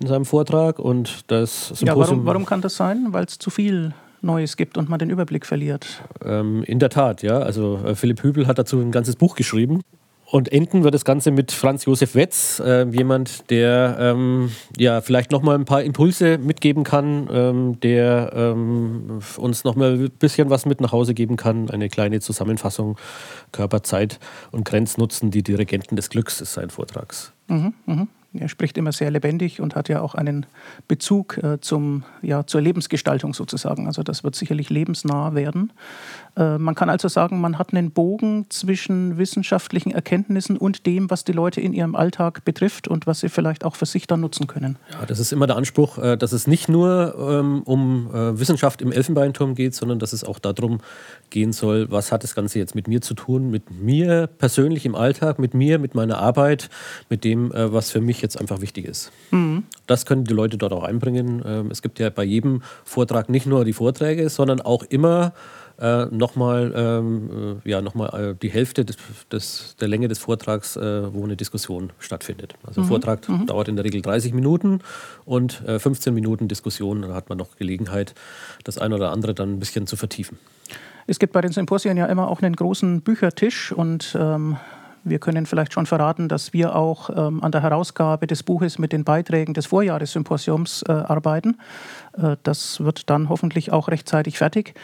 in 0.00 0.06
seinem 0.06 0.24
Vortrag. 0.24 0.78
Und 0.78 1.30
das 1.30 1.68
Symposium, 1.68 1.86
ja, 1.86 1.96
warum, 1.96 2.26
warum 2.26 2.46
kann 2.46 2.60
das 2.60 2.76
sein? 2.76 3.08
Weil 3.10 3.24
es 3.24 3.38
zu 3.38 3.50
viel 3.50 3.92
Neues 4.22 4.56
gibt 4.56 4.78
und 4.78 4.88
man 4.88 4.98
den 4.98 5.10
Überblick 5.10 5.46
verliert. 5.46 6.02
Ähm, 6.24 6.62
in 6.64 6.78
der 6.78 6.90
Tat, 6.90 7.22
ja. 7.22 7.38
Also 7.38 7.80
äh, 7.84 7.94
Philipp 7.94 8.22
Hübel 8.22 8.46
hat 8.46 8.58
dazu 8.58 8.80
ein 8.80 8.90
ganzes 8.90 9.16
Buch 9.16 9.36
geschrieben. 9.36 9.82
Und 10.28 10.50
enden 10.50 10.82
wird 10.82 10.92
das 10.92 11.04
Ganze 11.04 11.30
mit 11.30 11.52
Franz 11.52 11.84
Josef 11.84 12.16
Wetz, 12.16 12.58
äh, 12.58 12.84
jemand, 12.88 13.48
der 13.48 13.96
ähm, 14.00 14.50
ja 14.76 15.00
vielleicht 15.00 15.30
nochmal 15.30 15.54
ein 15.54 15.64
paar 15.64 15.82
Impulse 15.82 16.38
mitgeben 16.38 16.82
kann, 16.82 17.28
ähm, 17.30 17.80
der 17.80 18.32
ähm, 18.34 19.20
uns 19.36 19.62
nochmal 19.62 19.94
ein 19.94 20.10
bisschen 20.10 20.50
was 20.50 20.66
mit 20.66 20.80
nach 20.80 20.90
Hause 20.90 21.14
geben 21.14 21.36
kann. 21.36 21.70
Eine 21.70 21.88
kleine 21.88 22.18
Zusammenfassung 22.18 22.96
Körper, 23.52 23.84
Zeit 23.84 24.18
und 24.50 24.64
Grenznutzen, 24.64 25.30
die 25.30 25.44
Dirigenten 25.44 25.94
des 25.94 26.10
Glücks 26.10 26.40
ist 26.40 26.54
sein 26.54 26.70
Vortrags. 26.70 27.32
Mhm, 27.46 27.74
mh. 27.86 28.06
Er 28.38 28.48
spricht 28.48 28.78
immer 28.78 28.92
sehr 28.92 29.10
lebendig 29.10 29.60
und 29.60 29.74
hat 29.74 29.88
ja 29.88 30.00
auch 30.00 30.14
einen 30.14 30.46
Bezug 30.88 31.38
äh, 31.38 31.60
zum, 31.60 32.04
ja, 32.22 32.46
zur 32.46 32.60
Lebensgestaltung 32.60 33.34
sozusagen. 33.34 33.86
Also 33.86 34.02
das 34.02 34.24
wird 34.24 34.34
sicherlich 34.34 34.70
lebensnah 34.70 35.34
werden. 35.34 35.72
Äh, 36.36 36.58
man 36.58 36.74
kann 36.74 36.90
also 36.90 37.08
sagen, 37.08 37.40
man 37.40 37.58
hat 37.58 37.72
einen 37.72 37.90
Bogen 37.90 38.46
zwischen 38.50 39.18
wissenschaftlichen 39.18 39.90
Erkenntnissen 39.90 40.56
und 40.56 40.86
dem, 40.86 41.10
was 41.10 41.24
die 41.24 41.32
Leute 41.32 41.60
in 41.60 41.72
ihrem 41.72 41.96
Alltag 41.96 42.44
betrifft 42.44 42.88
und 42.88 43.06
was 43.06 43.20
sie 43.20 43.28
vielleicht 43.28 43.64
auch 43.64 43.76
für 43.76 43.86
sich 43.86 44.06
dann 44.06 44.20
nutzen 44.20 44.46
können. 44.46 44.78
Ja, 44.92 45.06
das 45.06 45.18
ist 45.18 45.32
immer 45.32 45.46
der 45.46 45.56
Anspruch, 45.56 45.98
äh, 45.98 46.16
dass 46.16 46.32
es 46.32 46.46
nicht 46.46 46.68
nur 46.68 47.14
ähm, 47.18 47.62
um 47.62 48.10
äh, 48.14 48.38
Wissenschaft 48.38 48.82
im 48.82 48.92
Elfenbeinturm 48.92 49.54
geht, 49.54 49.74
sondern 49.74 49.98
dass 49.98 50.12
es 50.12 50.24
auch 50.24 50.38
darum 50.38 50.80
gehen 51.30 51.52
soll, 51.52 51.90
was 51.90 52.12
hat 52.12 52.22
das 52.22 52.34
Ganze 52.34 52.58
jetzt 52.58 52.74
mit 52.74 52.86
mir 52.86 53.00
zu 53.00 53.14
tun, 53.14 53.50
mit 53.50 53.70
mir 53.70 54.26
persönlich 54.26 54.84
im 54.84 54.94
Alltag, 54.94 55.38
mit 55.38 55.54
mir, 55.54 55.78
mit 55.78 55.94
meiner 55.94 56.18
Arbeit, 56.18 56.68
mit 57.08 57.24
dem, 57.24 57.50
was 57.52 57.90
für 57.90 58.00
mich 58.00 58.22
jetzt 58.26 58.40
einfach 58.40 58.60
wichtig 58.60 58.84
ist. 58.84 59.12
Mhm. 59.30 59.64
Das 59.86 60.04
können 60.04 60.24
die 60.24 60.34
Leute 60.34 60.58
dort 60.58 60.72
auch 60.72 60.84
einbringen. 60.84 61.42
Ähm, 61.46 61.70
es 61.70 61.82
gibt 61.82 61.98
ja 61.98 62.10
bei 62.10 62.24
jedem 62.24 62.62
Vortrag 62.84 63.28
nicht 63.28 63.46
nur 63.46 63.64
die 63.64 63.72
Vorträge, 63.72 64.28
sondern 64.28 64.60
auch 64.60 64.82
immer 64.82 65.32
äh, 65.78 66.06
nochmal 66.06 66.72
ähm, 66.74 67.60
äh, 67.64 67.70
ja, 67.70 67.82
noch 67.82 67.94
äh, 67.96 68.34
die 68.40 68.48
Hälfte 68.48 68.84
des, 68.84 68.96
des, 69.30 69.76
der 69.80 69.88
Länge 69.88 70.08
des 70.08 70.18
Vortrags, 70.18 70.76
äh, 70.76 71.12
wo 71.12 71.24
eine 71.24 71.36
Diskussion 71.36 71.92
stattfindet. 71.98 72.54
Also 72.66 72.80
mhm. 72.82 72.86
Vortrag 72.86 73.28
mhm. 73.28 73.46
dauert 73.46 73.68
in 73.68 73.76
der 73.76 73.84
Regel 73.84 74.02
30 74.02 74.32
Minuten 74.32 74.80
und 75.24 75.62
äh, 75.66 75.78
15 75.78 76.14
Minuten 76.14 76.48
Diskussion. 76.48 77.02
Da 77.02 77.14
hat 77.14 77.28
man 77.28 77.38
noch 77.38 77.56
Gelegenheit, 77.56 78.14
das 78.64 78.78
eine 78.78 78.94
oder 78.94 79.12
andere 79.12 79.34
dann 79.34 79.54
ein 79.54 79.58
bisschen 79.58 79.86
zu 79.86 79.96
vertiefen. 79.96 80.38
Es 81.06 81.18
gibt 81.18 81.32
bei 81.32 81.40
den 81.40 81.52
Symposien 81.52 81.96
ja 81.96 82.06
immer 82.06 82.28
auch 82.28 82.42
einen 82.42 82.56
großen 82.56 83.02
Büchertisch 83.02 83.70
und 83.70 84.16
ähm, 84.18 84.56
wir 85.08 85.18
können 85.18 85.46
vielleicht 85.46 85.72
schon 85.72 85.86
verraten, 85.86 86.28
dass 86.28 86.52
wir 86.52 86.74
auch 86.74 87.10
ähm, 87.10 87.42
an 87.42 87.52
der 87.52 87.62
Herausgabe 87.62 88.26
des 88.26 88.42
Buches 88.42 88.78
mit 88.78 88.92
den 88.92 89.04
Beiträgen 89.04 89.54
des 89.54 89.66
Vorjahressymposiums 89.66 90.82
äh, 90.88 90.92
arbeiten. 90.92 91.58
Äh, 92.16 92.36
das 92.42 92.80
wird 92.80 93.08
dann 93.08 93.28
hoffentlich 93.28 93.72
auch 93.72 93.88
rechtzeitig 93.88 94.38
fertig. 94.38 94.74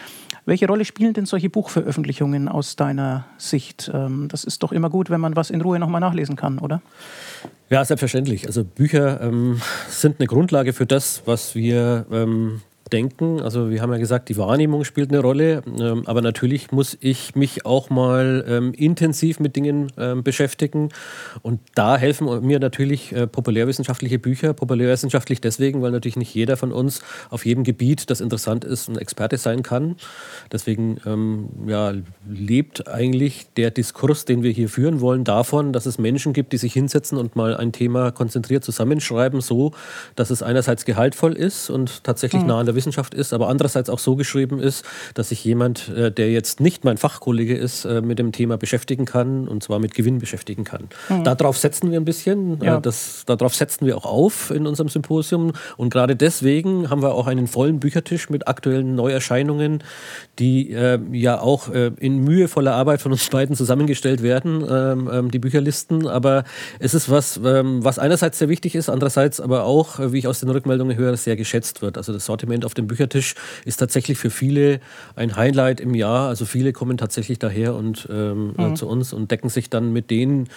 Welche 0.44 0.66
Rolle 0.66 0.84
spielen 0.84 1.14
denn 1.14 1.26
solche 1.26 1.50
Buchveröffentlichungen 1.50 2.48
aus 2.48 2.76
deiner 2.76 3.26
Sicht? 3.36 3.90
Ähm, 3.92 4.28
das 4.28 4.44
ist 4.44 4.62
doch 4.62 4.72
immer 4.72 4.90
gut, 4.90 5.10
wenn 5.10 5.20
man 5.20 5.36
was 5.36 5.50
in 5.50 5.60
Ruhe 5.60 5.78
nochmal 5.78 6.00
nachlesen 6.00 6.36
kann, 6.36 6.58
oder? 6.58 6.82
Ja, 7.70 7.84
selbstverständlich. 7.84 8.46
Also 8.46 8.64
Bücher 8.64 9.20
ähm, 9.20 9.60
sind 9.88 10.20
eine 10.20 10.26
Grundlage 10.26 10.72
für 10.72 10.86
das, 10.86 11.22
was 11.26 11.54
wir 11.54 12.06
ähm, 12.12 12.60
denken. 12.90 13.40
Also 13.40 13.70
wir 13.70 13.82
haben 13.82 13.92
ja 13.92 13.98
gesagt, 13.98 14.28
die 14.28 14.36
Wahrnehmung 14.36 14.84
spielt 14.84 15.10
eine 15.10 15.20
Rolle, 15.20 15.62
ähm, 15.78 16.02
aber 16.06 16.22
natürlich 16.22 16.72
muss 16.72 16.96
ich 17.00 17.34
mich 17.34 17.64
auch 17.66 17.90
mal 17.90 18.44
ähm, 18.48 18.72
intensiv 18.74 19.40
mit 19.40 19.56
Dingen 19.56 19.92
ähm, 19.98 20.22
beschäftigen. 20.22 20.90
Und 21.42 21.60
da 21.74 21.96
helfen 21.96 22.46
mir 22.46 22.60
natürlich 22.60 23.12
äh, 23.12 23.26
populärwissenschaftliche 23.26 24.18
Bücher. 24.18 24.52
Populärwissenschaftlich 24.52 25.40
deswegen, 25.40 25.82
weil 25.82 25.90
natürlich 25.90 26.16
nicht 26.16 26.34
jeder 26.34 26.56
von 26.56 26.72
uns 26.72 27.02
auf 27.30 27.46
jedem 27.46 27.64
Gebiet, 27.64 28.10
das 28.10 28.20
interessant 28.20 28.64
ist, 28.64 28.88
ein 28.88 28.98
Experte 28.98 29.36
sein 29.36 29.62
kann. 29.62 29.96
Deswegen 30.50 30.98
ähm, 31.06 31.48
ja, 31.66 31.94
lebt 32.28 32.88
eigentlich 32.88 33.46
der 33.56 33.70
Diskurs, 33.70 34.24
den 34.24 34.42
wir 34.42 34.50
hier 34.50 34.68
führen 34.68 35.00
wollen, 35.00 35.24
davon, 35.24 35.72
dass 35.72 35.86
es 35.86 35.98
Menschen 35.98 36.32
gibt, 36.32 36.52
die 36.52 36.58
sich 36.58 36.72
hinsetzen 36.72 37.18
und 37.18 37.36
mal 37.36 37.56
ein 37.56 37.72
Thema 37.72 38.10
konzentriert 38.10 38.64
zusammenschreiben, 38.64 39.40
so 39.40 39.72
dass 40.16 40.30
es 40.30 40.42
einerseits 40.42 40.84
gehaltvoll 40.84 41.32
ist 41.32 41.70
und 41.70 42.04
tatsächlich 42.04 42.42
mhm. 42.42 42.48
nah 42.48 42.60
an 42.60 42.66
der 42.66 42.71
Wissenschaft 42.74 43.14
ist, 43.14 43.32
aber 43.32 43.48
andererseits 43.48 43.90
auch 43.90 43.98
so 43.98 44.16
geschrieben 44.16 44.58
ist, 44.58 44.84
dass 45.14 45.30
sich 45.30 45.44
jemand, 45.44 45.88
äh, 45.88 46.10
der 46.10 46.30
jetzt 46.30 46.60
nicht 46.60 46.84
mein 46.84 46.96
Fachkollege 46.96 47.56
ist, 47.56 47.84
äh, 47.84 48.00
mit 48.00 48.18
dem 48.18 48.32
Thema 48.32 48.56
beschäftigen 48.56 49.04
kann 49.04 49.48
und 49.48 49.62
zwar 49.62 49.78
mit 49.78 49.94
Gewinn 49.94 50.18
beschäftigen 50.18 50.64
kann. 50.64 50.88
Mhm. 51.08 51.24
Darauf 51.24 51.58
setzen 51.58 51.90
wir 51.90 52.00
ein 52.00 52.04
bisschen, 52.04 52.60
äh, 52.60 52.66
ja. 52.66 52.80
das, 52.80 53.24
darauf 53.26 53.54
setzen 53.54 53.86
wir 53.86 53.96
auch 53.96 54.06
auf 54.06 54.50
in 54.50 54.66
unserem 54.66 54.88
Symposium 54.88 55.52
und 55.76 55.90
gerade 55.90 56.16
deswegen 56.16 56.90
haben 56.90 57.02
wir 57.02 57.14
auch 57.14 57.26
einen 57.26 57.46
vollen 57.46 57.80
Büchertisch 57.80 58.30
mit 58.30 58.48
aktuellen 58.48 58.94
Neuerscheinungen, 58.94 59.82
die 60.38 60.72
äh, 60.72 60.98
ja 61.12 61.40
auch 61.40 61.68
äh, 61.68 61.92
in 61.98 62.24
mühevoller 62.24 62.74
Arbeit 62.74 63.00
von 63.00 63.12
uns 63.12 63.28
beiden 63.28 63.56
zusammengestellt 63.56 64.22
werden, 64.22 64.64
ähm, 64.68 65.10
ähm, 65.12 65.30
die 65.30 65.38
Bücherlisten, 65.38 66.06
aber 66.06 66.44
es 66.78 66.94
ist 66.94 67.10
was, 67.10 67.40
ähm, 67.44 67.84
was 67.84 67.98
einerseits 67.98 68.38
sehr 68.38 68.48
wichtig 68.48 68.74
ist, 68.74 68.88
andererseits 68.88 69.40
aber 69.40 69.64
auch, 69.64 69.98
wie 70.12 70.18
ich 70.18 70.26
aus 70.26 70.40
den 70.40 70.50
Rückmeldungen 70.50 70.96
höre, 70.96 71.16
sehr 71.16 71.36
geschätzt 71.36 71.82
wird. 71.82 71.96
Also 71.96 72.12
das 72.12 72.26
Sortiment 72.26 72.61
auf 72.64 72.74
dem 72.74 72.86
Büchertisch 72.86 73.34
ist 73.64 73.76
tatsächlich 73.76 74.18
für 74.18 74.30
viele 74.30 74.80
ein 75.16 75.36
Highlight 75.36 75.80
im 75.80 75.94
Jahr. 75.94 76.28
Also 76.28 76.44
viele 76.44 76.72
kommen 76.72 76.98
tatsächlich 76.98 77.38
daher 77.38 77.74
und 77.74 78.08
ähm, 78.10 78.54
mhm. 78.56 78.76
zu 78.76 78.88
uns 78.88 79.12
und 79.12 79.30
decken 79.30 79.48
sich 79.48 79.70
dann 79.70 79.92
mit 79.92 80.10
den 80.10 80.48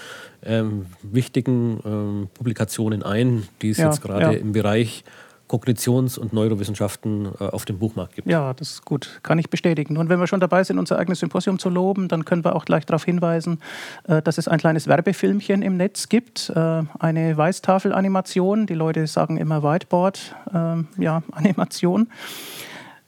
ähm, 0.44 0.86
wichtigen 1.02 1.80
ähm, 1.86 2.28
Publikationen 2.34 3.04
ein, 3.04 3.48
die 3.62 3.70
es 3.70 3.78
ja, 3.78 3.86
jetzt 3.86 4.02
gerade 4.02 4.34
ja. 4.36 4.40
im 4.40 4.52
Bereich 4.52 5.04
Kognitions- 5.48 6.18
und 6.18 6.34
Neurowissenschaften 6.34 7.28
äh, 7.40 7.44
auf 7.46 7.66
dem 7.66 7.78
Buchmarkt 7.78 8.16
gibt. 8.16 8.28
Ja, 8.28 8.54
das 8.54 8.72
ist 8.72 8.86
gut, 8.86 9.20
kann 9.24 9.38
ich 9.38 9.50
bestätigen. 9.50 9.98
Und 9.98 10.10
wenn 10.10 10.20
wir 10.20 10.28
schon 10.28 10.40
dabei 10.40 10.64
sind, 10.64 10.80
unser 10.80 10.98
eigenes 10.98 11.20
Symposium 11.20 11.60
zu 11.60 11.70
loben, 11.70 12.08
dann 12.08 12.26
können 12.26 12.44
wir 12.44 12.56
auch 12.56 12.66
gleich 12.66 12.86
darauf 12.86 13.06
hinweisen, 13.06 13.60
äh, 14.08 14.22
dass 14.22 14.38
es 14.38 14.48
ein 14.48 14.58
kleines 14.58 14.88
Werbefilmchen 14.88 15.62
im 15.62 15.78
Netz 15.78 16.10
gibt, 16.10 16.52
äh, 16.56 16.84
eine 17.00 17.38
Weißtafelanimation. 17.38 18.66
Die 18.66 18.74
Leute 18.74 19.06
sagen 19.08 19.38
immer 19.38 19.64
Whiteboard, 19.64 20.36
ähm, 20.54 20.88
ja, 20.98 21.22
Animation. 21.32 22.08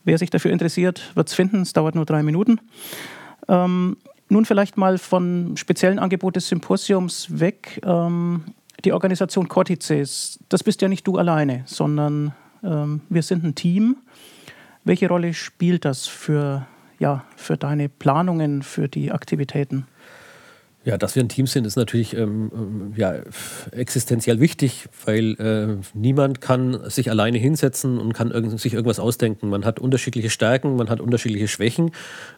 Wer 0.03 0.17
sich 0.17 0.29
dafür 0.29 0.51
interessiert, 0.51 1.12
wird 1.15 1.27
es 1.27 1.34
finden. 1.34 1.62
Es 1.63 1.74
dauert 1.74 1.96
nur 1.96 2.06
drei 2.06 2.24
Minuten. 2.24 2.62
Ähm, 3.50 3.98
nun 4.29 4.46
vielleicht 4.46 4.77
mal 4.77 4.98
von 4.98 5.56
speziellen 5.56 6.00
Angebot 6.00 6.36
des 6.36 6.48
Symposiums 6.50 7.39
weg. 7.39 7.82
Ähm, 7.86 8.44
die 8.86 8.93
Organisation 8.93 9.48
Cortices, 9.48 10.39
das 10.50 10.63
bist 10.63 10.81
ja 10.81 10.88
nicht 10.88 11.07
du 11.07 11.17
alleine, 11.17 11.63
sondern 11.65 12.34
ähm, 12.63 13.01
wir 13.10 13.24
sind 13.24 13.43
ein 13.43 13.55
Team. 13.55 13.98
Welche 14.84 15.07
Rolle 15.07 15.34
spielt 15.34 15.86
das 15.86 16.07
für, 16.07 16.67
ja, 17.00 17.25
für 17.36 17.57
deine 17.57 17.89
Planungen, 17.89 18.62
für 18.63 18.88
die 18.88 19.12
Aktivitäten? 19.12 19.88
Ja, 20.86 20.98
dass 20.98 21.15
wir 21.15 21.24
ein 21.24 21.27
Team 21.27 21.48
sind, 21.48 21.67
ist 21.67 21.75
natürlich 21.75 22.15
ähm, 22.15 22.50
ähm 22.53 22.93
ja, 22.96 23.15
existenziell 23.72 24.39
wichtig, 24.39 24.88
weil 25.05 25.34
äh, 25.34 25.84
niemand 25.93 26.39
kann 26.39 26.89
sich 26.89 27.10
alleine 27.10 27.38
hinsetzen 27.38 27.98
und 27.98 28.13
kann 28.13 28.31
irg 28.31 28.57
sich 28.57 28.74
irgendwas 28.74 28.98
ausdenken. 28.98 29.50
Man 29.50 29.65
hat 29.65 29.79
unterschiedliche 29.79 30.29
Stärken, 30.29 30.77
man 30.77 30.89
hat 30.89 31.01
unterschiedliche 31.01 31.50
Schwächen 31.50 31.91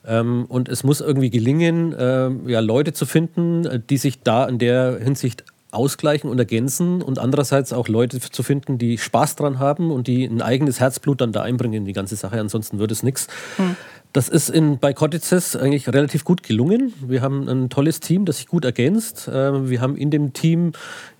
ähm, 0.03 0.46
und 0.46 0.67
es 0.67 0.84
muss 0.84 1.00
irgendwie 1.00 1.29
gelingen, 1.29 1.93
äh, 1.93 2.31
ja, 2.48 2.60
Leute 2.60 2.91
zu 2.93 3.05
finden, 3.05 3.84
die 3.88 3.98
sich 3.98 4.24
da 4.24 4.48
in 4.48 4.58
der 4.58 4.98
Hinsicht 4.98 5.43
ausgleichen 5.72 6.30
und 6.30 6.40
ergänzen 6.40 7.02
und 7.02 7.20
andererseits 7.20 7.74
auch 7.74 7.88
Leute 7.88 8.20
zu 8.20 8.44
finden, 8.44 8.78
die 8.78 8.98
Spaß 8.98 9.36
dran 9.36 9.60
haben 9.60 9.92
und 9.92 10.08
die 10.08 10.26
ein 10.26 10.42
eigenes 10.42 10.80
Herzblut 10.80 11.22
dann 11.22 11.32
da 11.32 11.42
einbringen 11.44 11.76
in 11.76 11.86
die 11.86 11.94
ganze 11.94 12.16
Sache. 12.16 12.40
Ansonsten 12.40 12.80
würde 12.80 12.94
es 12.94 13.04
nichts. 13.04 13.28
Hm. 13.58 13.76
Das 14.12 14.28
ist 14.28 14.50
in, 14.50 14.80
bei 14.80 14.92
Cortices 14.92 15.56
eigentlich 15.56 15.88
relativ 15.88 16.24
gut 16.24 16.42
gelungen. 16.42 16.94
Wir 17.00 17.22
haben 17.22 17.48
ein 17.48 17.70
tolles 17.70 18.00
Team, 18.00 18.25
das 18.25 18.38
sich 18.38 18.48
gut 18.48 18.66
ergänzt. 18.66 19.30
Ähm, 19.32 19.70
wir 19.70 19.82
haben 19.82 19.96
in 19.96 20.10
dem 20.10 20.34
Team 20.34 20.72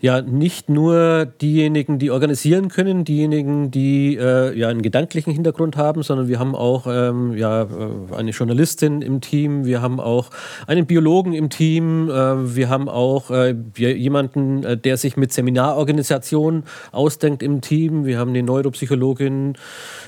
ja 0.02 0.22
nicht 0.22 0.70
nur 0.70 1.28
diejenigen, 1.40 2.00
die 2.00 2.10
organisieren 2.10 2.68
können, 2.68 3.06
diejenigen, 3.06 3.70
die 3.70 4.16
äh, 4.16 4.58
ja 4.58 4.70
einen 4.70 4.82
gedanklichen 4.82 5.32
Hintergrund 5.32 5.78
haben, 5.78 6.02
sondern 6.02 6.30
wir 6.30 6.40
haben 6.40 6.56
auch 6.56 6.88
ähm, 6.90 7.38
ja, 7.38 7.64
äh, 7.64 8.16
eine 8.16 8.32
Journalistin 8.32 9.04
im 9.04 9.22
Team, 9.22 9.66
wir 9.66 9.84
haben 9.84 10.00
auch 10.00 10.32
einen 10.66 10.88
Biologen 10.88 11.34
im 11.34 11.52
Team, 11.52 12.10
äh, 12.10 12.56
wir 12.56 12.70
haben 12.70 12.90
auch 12.90 13.30
äh, 13.30 13.56
jemanden, 13.76 14.82
der 14.82 14.98
sich 14.98 15.16
mit 15.16 15.32
Seminarorganisation 15.32 16.64
ausdenkt 16.92 17.44
im 17.44 17.62
Team, 17.62 18.06
wir 18.06 18.18
haben 18.18 18.30
eine 18.30 18.42
Neuropsychologin, 18.42 19.58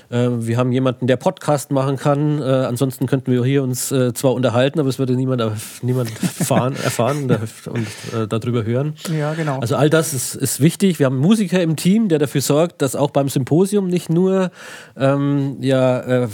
wir 0.10 0.58
haben 0.58 0.74
jemanden, 0.74 1.08
der 1.08 1.16
Podcast 1.16 1.72
machen 1.72 1.96
kann. 1.96 2.42
Äh, 2.72 2.82
ansonsten 2.82 3.06
könnten 3.08 3.32
wir 3.32 3.44
hier 3.44 3.64
uns 3.64 3.92
äh, 3.92 4.14
zwar 4.14 4.34
unterhalten, 4.34 4.80
aber 4.80 4.90
es 4.90 5.00
würde 5.00 5.14
niemand, 5.14 5.44
niemand 5.82 6.12
erfahren, 6.40 6.76
erfahren 6.76 7.30
und, 7.30 7.68
und 7.68 8.32
darüber 8.32 8.64
hören. 8.64 8.94
Ja, 9.18 9.34
genau. 9.34 9.60
Also 9.60 9.76
all 9.76 9.90
das 9.90 10.14
ist, 10.14 10.36
ist 10.36 10.60
wichtig. 10.62 11.00
Wir 11.00 11.06
haben 11.06 11.16
einen 11.16 11.22
Musiker 11.22 11.62
im 11.62 11.76
Team, 11.76 12.08
der 12.08 12.20
dafür 12.20 12.42
sorgt, 12.42 12.82
dass 12.82 12.96
auch 12.96 13.12
beim 13.12 13.30
Symposium 13.30 13.88
nicht 13.88 14.10
nur 14.10 14.52
ähm, 14.98 15.58
ja, 15.62 16.28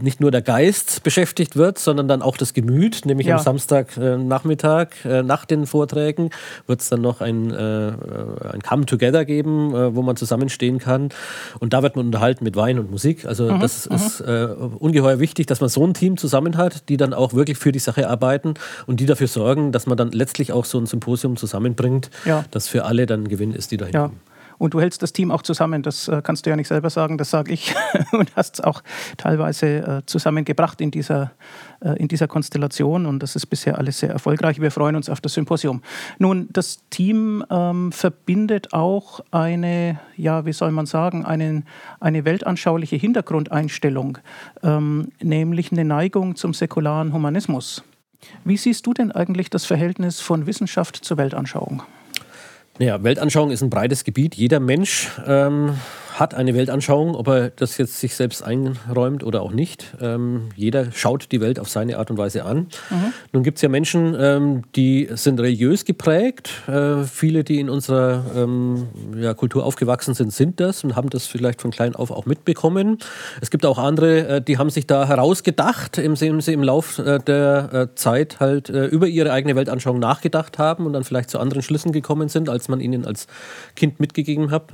nicht 0.00 0.20
nur 0.20 0.30
der 0.30 0.42
Geist 0.42 1.02
beschäftigt 1.02 1.56
wird, 1.56 1.78
sondern 1.78 2.06
dann 2.06 2.20
auch 2.20 2.36
das 2.36 2.52
Gemüt, 2.52 3.06
nämlich 3.06 3.28
ja. 3.28 3.36
am 3.36 3.42
Samstagnachmittag 3.42 4.88
äh, 5.04 5.18
äh, 5.18 5.22
nach 5.22 5.44
den 5.46 5.66
Vorträgen 5.66 6.30
wird 6.66 6.82
es 6.82 6.88
dann 6.88 7.00
noch 7.00 7.20
ein, 7.20 7.50
äh, 7.50 7.92
ein 8.52 8.60
Come-Together 8.62 9.24
geben, 9.24 9.74
äh, 9.74 9.94
wo 9.94 10.02
man 10.02 10.16
zusammenstehen 10.16 10.78
kann. 10.78 11.08
Und 11.60 11.72
da 11.72 11.82
wird 11.82 11.96
man 11.96 12.06
unterhalten 12.06 12.44
mit 12.44 12.56
Wein 12.56 12.78
und 12.78 12.90
Musik. 12.90 13.24
Also 13.24 13.50
mhm, 13.50 13.60
das 13.60 13.88
mhm. 13.88 13.96
ist 13.96 14.20
ungeheuer 14.20 15.18
wichtig, 15.18 15.46
dass 15.46 15.60
man 15.60 15.70
so 15.70 15.86
ein 15.86 15.94
Team 15.94 16.16
zusammen 16.16 16.56
hat, 16.56 16.88
die 16.88 16.96
dann 16.96 17.14
auch 17.14 17.32
wirklich 17.32 17.58
für 17.58 17.72
die 17.72 17.78
Sache 17.78 18.08
arbeiten 18.08 18.54
und 18.86 19.00
die 19.00 19.06
dafür 19.06 19.28
sorgen, 19.28 19.72
dass 19.72 19.86
man 19.86 19.96
dann 19.96 20.12
letztlich 20.12 20.52
auch 20.52 20.64
so 20.64 20.78
ein 20.78 20.86
Symposium 20.86 21.36
zusammenbringt, 21.36 22.10
ja. 22.24 22.44
das 22.50 22.68
für 22.68 22.84
alle 22.84 23.06
dann 23.06 23.24
ein 23.24 23.28
Gewinn 23.28 23.52
ist, 23.52 23.70
die 23.70 23.76
dahin 23.76 23.94
ja. 23.94 24.02
kommen. 24.04 24.20
Und 24.58 24.74
du 24.74 24.80
hältst 24.80 25.02
das 25.02 25.12
Team 25.12 25.30
auch 25.30 25.42
zusammen. 25.42 25.82
Das 25.82 26.08
äh, 26.08 26.22
kannst 26.22 26.46
du 26.46 26.50
ja 26.50 26.56
nicht 26.56 26.68
selber 26.68 26.90
sagen, 26.90 27.18
das 27.18 27.30
sage 27.30 27.52
ich. 27.52 27.74
und 28.12 28.34
hast 28.36 28.56
es 28.56 28.60
auch 28.60 28.82
teilweise 29.16 29.66
äh, 29.66 30.02
zusammengebracht 30.06 30.80
in 30.80 30.90
dieser, 30.90 31.32
äh, 31.80 31.98
in 31.98 32.08
dieser 32.08 32.28
Konstellation. 32.28 33.06
Und 33.06 33.22
das 33.22 33.36
ist 33.36 33.46
bisher 33.46 33.78
alles 33.78 33.98
sehr 33.98 34.10
erfolgreich. 34.10 34.60
Wir 34.60 34.70
freuen 34.70 34.96
uns 34.96 35.08
auf 35.08 35.20
das 35.20 35.34
Symposium. 35.34 35.82
Nun, 36.18 36.48
das 36.52 36.78
Team 36.90 37.44
ähm, 37.50 37.92
verbindet 37.92 38.72
auch 38.72 39.20
eine, 39.30 40.00
ja, 40.16 40.46
wie 40.46 40.52
soll 40.52 40.70
man 40.70 40.86
sagen, 40.86 41.24
einen, 41.24 41.64
eine 42.00 42.24
weltanschauliche 42.24 42.96
Hintergrundeinstellung, 42.96 44.18
ähm, 44.62 45.12
nämlich 45.22 45.72
eine 45.72 45.84
Neigung 45.84 46.36
zum 46.36 46.54
säkularen 46.54 47.12
Humanismus. 47.12 47.84
Wie 48.44 48.56
siehst 48.56 48.86
du 48.86 48.94
denn 48.94 49.12
eigentlich 49.12 49.50
das 49.50 49.66
Verhältnis 49.66 50.20
von 50.20 50.46
Wissenschaft 50.46 50.96
zur 50.96 51.16
Weltanschauung? 51.16 51.82
Naja, 52.78 53.02
Weltanschauung 53.02 53.50
ist 53.50 53.62
ein 53.62 53.70
breites 53.70 54.04
Gebiet. 54.04 54.34
Jeder 54.34 54.60
Mensch 54.60 55.10
ähm, 55.26 55.78
hat 56.18 56.34
eine 56.34 56.54
Weltanschauung, 56.54 57.14
ob 57.14 57.28
er 57.28 57.50
das 57.50 57.76
jetzt 57.76 58.00
sich 58.00 58.14
selbst 58.14 58.42
einräumt 58.42 59.22
oder 59.22 59.42
auch 59.42 59.52
nicht. 59.52 59.94
Ähm, 60.00 60.48
jeder 60.56 60.90
schaut 60.92 61.30
die 61.30 61.40
Welt 61.42 61.60
auf 61.60 61.68
seine 61.68 61.98
Art 61.98 62.10
und 62.10 62.16
Weise 62.16 62.44
an. 62.44 62.68
Mhm. 62.90 63.12
Nun 63.32 63.42
gibt 63.42 63.58
es 63.58 63.62
ja 63.62 63.68
Menschen, 63.68 64.16
ähm, 64.18 64.62
die 64.74 65.08
sind 65.12 65.38
religiös 65.40 65.84
geprägt. 65.84 66.50
Äh, 66.68 67.04
viele, 67.04 67.44
die 67.44 67.60
in 67.60 67.68
unserer 67.68 68.24
ähm, 68.34 68.88
ja, 69.14 69.34
Kultur 69.34 69.64
aufgewachsen 69.64 70.14
sind, 70.14 70.32
sind 70.32 70.58
das 70.58 70.84
und 70.84 70.96
haben 70.96 71.10
das 71.10 71.26
vielleicht 71.26 71.60
von 71.60 71.70
klein 71.70 71.94
auf 71.94 72.10
auch 72.10 72.24
mitbekommen. 72.24 72.98
Es 73.42 73.50
gibt 73.50 73.66
auch 73.66 73.78
andere, 73.78 74.28
äh, 74.28 74.42
die 74.42 74.56
haben 74.56 74.70
sich 74.70 74.86
da 74.86 75.06
herausgedacht, 75.06 75.98
indem 75.98 76.40
sie 76.40 76.54
im 76.54 76.62
Lauf 76.62 76.98
äh, 76.98 77.18
der 77.18 77.72
äh, 77.72 77.94
Zeit 77.94 78.40
halt 78.40 78.70
äh, 78.70 78.86
über 78.86 79.06
ihre 79.06 79.32
eigene 79.32 79.54
Weltanschauung 79.54 79.98
nachgedacht 79.98 80.58
haben 80.58 80.86
und 80.86 80.94
dann 80.94 81.04
vielleicht 81.04 81.28
zu 81.28 81.38
anderen 81.38 81.62
Schlüssen 81.62 81.92
gekommen 81.92 82.30
sind, 82.30 82.48
als 82.48 82.68
man 82.68 82.80
ihnen 82.80 83.04
als 83.04 83.26
Kind 83.74 84.00
mitgegeben 84.00 84.50
hat. 84.50 84.72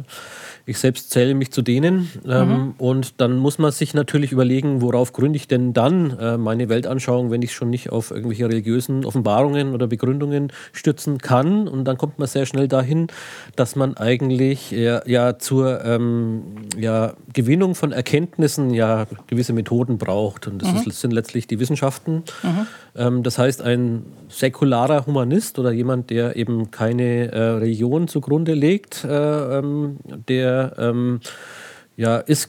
Ich 0.67 0.79
selbst 0.79 1.11
zähle 1.11 1.35
mich 1.35 1.53
zu 1.53 1.63
denen. 1.63 2.11
Ähm, 2.27 2.49
mhm. 2.49 2.75
Und 2.79 3.21
dann 3.21 3.37
muss 3.37 3.59
man 3.59 3.73
sich 3.73 3.95
natürlich 3.95 4.33
überlegen, 4.33 4.81
worauf 4.81 5.13
gründe 5.13 5.37
ich 5.37 5.49
denn 5.49 5.73
dann 5.73 6.19
äh, 6.19 6.37
meine 6.37 6.69
Weltanschauung, 6.69 7.31
wenn 7.31 7.43
ich 7.43 7.53
schon 7.53 7.71
nicht 7.71 7.91
auf 7.91 8.11
irgendwelche 8.11 8.49
religiösen 8.49 9.05
Offenbarungen 9.05 9.75
oder 9.75 9.87
Begründungen 9.87 10.53
stützen 10.73 11.19
kann. 11.19 11.69
Und 11.69 11.85
dann 11.85 11.97
kommt 11.99 12.19
man 12.19 12.29
sehr 12.29 12.47
schnell 12.47 12.69
dahin, 12.69 13.09
dass 13.57 13.77
man 13.77 13.97
eigentlich 13.97 14.71
ja, 14.71 15.03
ja 15.07 15.39
zur 15.39 15.85
ähm, 15.85 16.43
ja, 16.79 17.15
Gewinnung 17.33 17.75
von 17.75 17.93
Erkenntnissen 17.93 18.71
ja 18.73 19.07
gewisse 19.27 19.53
Methoden 19.53 19.99
braucht. 19.99 20.47
Und 20.47 20.63
das 20.63 20.73
mhm. 20.73 20.91
ist, 20.91 21.01
sind 21.01 21.13
letztlich 21.13 21.47
die 21.47 21.59
Wissenschaften. 21.59 22.23
Mhm. 22.43 22.67
Ähm, 22.95 23.23
das 23.23 23.39
heißt, 23.39 23.63
ein 23.63 24.05
säkularer 24.29 25.07
Humanist 25.07 25.59
oder 25.59 25.73
jemand, 25.73 26.11
der 26.11 26.37
eben 26.37 26.71
keine 26.71 27.33
äh, 27.33 27.41
Religion 27.41 28.09
zugrunde 28.09 28.55
legt, 28.55 29.05
äh, 29.05 29.59
ähm, 29.59 29.97
der 30.29 30.75
ähm, 30.79 31.21
ja, 31.97 32.17
ist, 32.17 32.49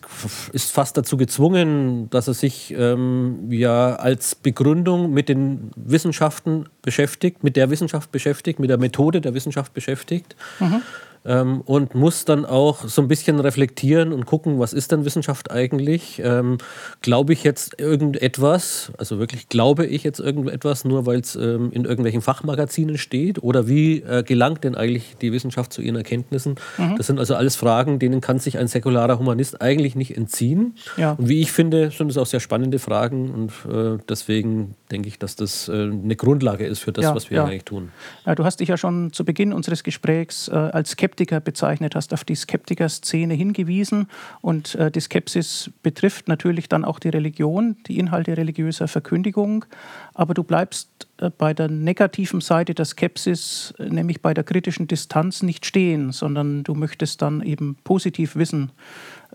ist 0.53 0.71
fast 0.71 0.95
dazu 0.97 1.17
gezwungen, 1.17 2.09
dass 2.09 2.27
er 2.27 2.33
sich 2.33 2.73
ähm, 2.77 3.51
ja 3.51 3.95
als 3.95 4.35
Begründung 4.35 5.13
mit 5.13 5.27
den 5.27 5.71
Wissenschaften 5.75 6.69
beschäftigt, 6.81 7.43
mit 7.43 7.57
der 7.57 7.69
Wissenschaft 7.69 8.11
beschäftigt, 8.11 8.59
mit 8.59 8.69
der 8.69 8.77
Methode 8.77 9.19
der 9.19 9.33
Wissenschaft 9.33 9.73
beschäftigt. 9.73 10.35
Mhm 10.59 10.81
ähm, 11.25 11.61
und 11.61 11.95
muss 11.95 12.25
dann 12.25 12.45
auch 12.45 12.87
so 12.87 13.01
ein 13.01 13.07
bisschen 13.07 13.39
reflektieren 13.39 14.13
und 14.13 14.25
gucken, 14.25 14.59
was 14.59 14.73
ist 14.73 14.91
denn 14.91 15.05
Wissenschaft 15.05 15.51
eigentlich? 15.51 16.21
Ähm, 16.23 16.57
glaube 17.01 17.33
ich 17.33 17.43
jetzt 17.43 17.79
irgendetwas, 17.79 18.91
also 18.97 19.19
wirklich 19.19 19.49
glaube 19.49 19.85
ich 19.85 20.03
jetzt 20.03 20.19
irgendetwas, 20.19 20.85
nur 20.85 21.05
weil 21.05 21.19
es 21.19 21.35
ähm, 21.35 21.71
in 21.71 21.85
irgendwelchen 21.85 22.21
Fachmagazinen 22.21 22.97
steht? 22.97 23.41
Oder 23.41 23.67
wie 23.67 24.01
äh, 24.01 24.23
gelangt 24.23 24.63
denn 24.63 24.75
eigentlich 24.75 25.15
die 25.21 25.31
Wissenschaft 25.31 25.73
zu 25.73 25.81
ihren 25.81 25.95
Erkenntnissen? 25.95 26.55
Mhm. 26.77 26.95
Das 26.97 27.07
sind 27.07 27.19
also 27.19 27.35
alles 27.35 27.55
Fragen, 27.55 27.99
denen 27.99 28.21
kann 28.21 28.39
sich 28.39 28.57
ein 28.57 28.67
säkularer 28.67 29.19
Humanist 29.19 29.61
eigentlich 29.61 29.95
nicht 29.95 30.15
entziehen. 30.15 30.75
Ja. 30.97 31.13
Und 31.13 31.29
wie 31.29 31.41
ich 31.41 31.51
finde, 31.51 31.91
sind 31.91 32.09
das 32.09 32.17
auch 32.17 32.25
sehr 32.25 32.39
spannende 32.39 32.79
Fragen 32.79 33.31
und 33.31 33.51
äh, 33.71 33.97
deswegen 34.09 34.75
denke 34.93 35.09
ich, 35.09 35.19
dass 35.19 35.35
das 35.35 35.67
äh, 35.67 35.73
eine 35.73 36.15
Grundlage 36.15 36.65
ist 36.65 36.79
für 36.79 36.93
das, 36.93 37.03
ja, 37.03 37.15
was 37.15 37.29
wir 37.29 37.37
ja. 37.37 37.45
eigentlich 37.45 37.65
tun. 37.65 37.91
du 38.23 38.45
hast 38.45 38.59
dich 38.59 38.69
ja 38.69 38.77
schon 38.77 39.11
zu 39.11 39.25
Beginn 39.25 39.51
unseres 39.51 39.83
Gesprächs 39.83 40.47
äh, 40.47 40.53
als 40.53 40.91
Skeptiker 40.91 41.33
Skeptiker 41.33 41.39
bezeichnet 41.39 41.95
hast, 41.95 42.13
auf 42.13 42.23
die 42.23 42.35
Skeptiker-Szene 42.35 43.33
hingewiesen. 43.33 44.07
Und 44.41 44.75
äh, 44.75 44.91
die 44.91 44.99
Skepsis 44.99 45.71
betrifft 45.81 46.27
natürlich 46.27 46.69
dann 46.69 46.85
auch 46.85 46.99
die 46.99 47.09
Religion, 47.09 47.77
die 47.87 47.97
Inhalte 47.97 48.35
religiöser 48.37 48.87
Verkündigung. 48.87 49.65
Aber 50.13 50.33
du 50.33 50.43
bleibst 50.43 51.07
äh, 51.17 51.29
bei 51.29 51.53
der 51.53 51.69
negativen 51.69 52.41
Seite 52.41 52.73
der 52.73 52.85
Skepsis, 52.85 53.73
äh, 53.79 53.89
nämlich 53.89 54.21
bei 54.21 54.33
der 54.33 54.43
kritischen 54.43 54.87
Distanz, 54.87 55.43
nicht 55.43 55.65
stehen, 55.65 56.11
sondern 56.11 56.63
du 56.63 56.73
möchtest 56.73 57.21
dann 57.21 57.41
eben 57.41 57.75
positiv 57.83 58.35
wissen, 58.35 58.71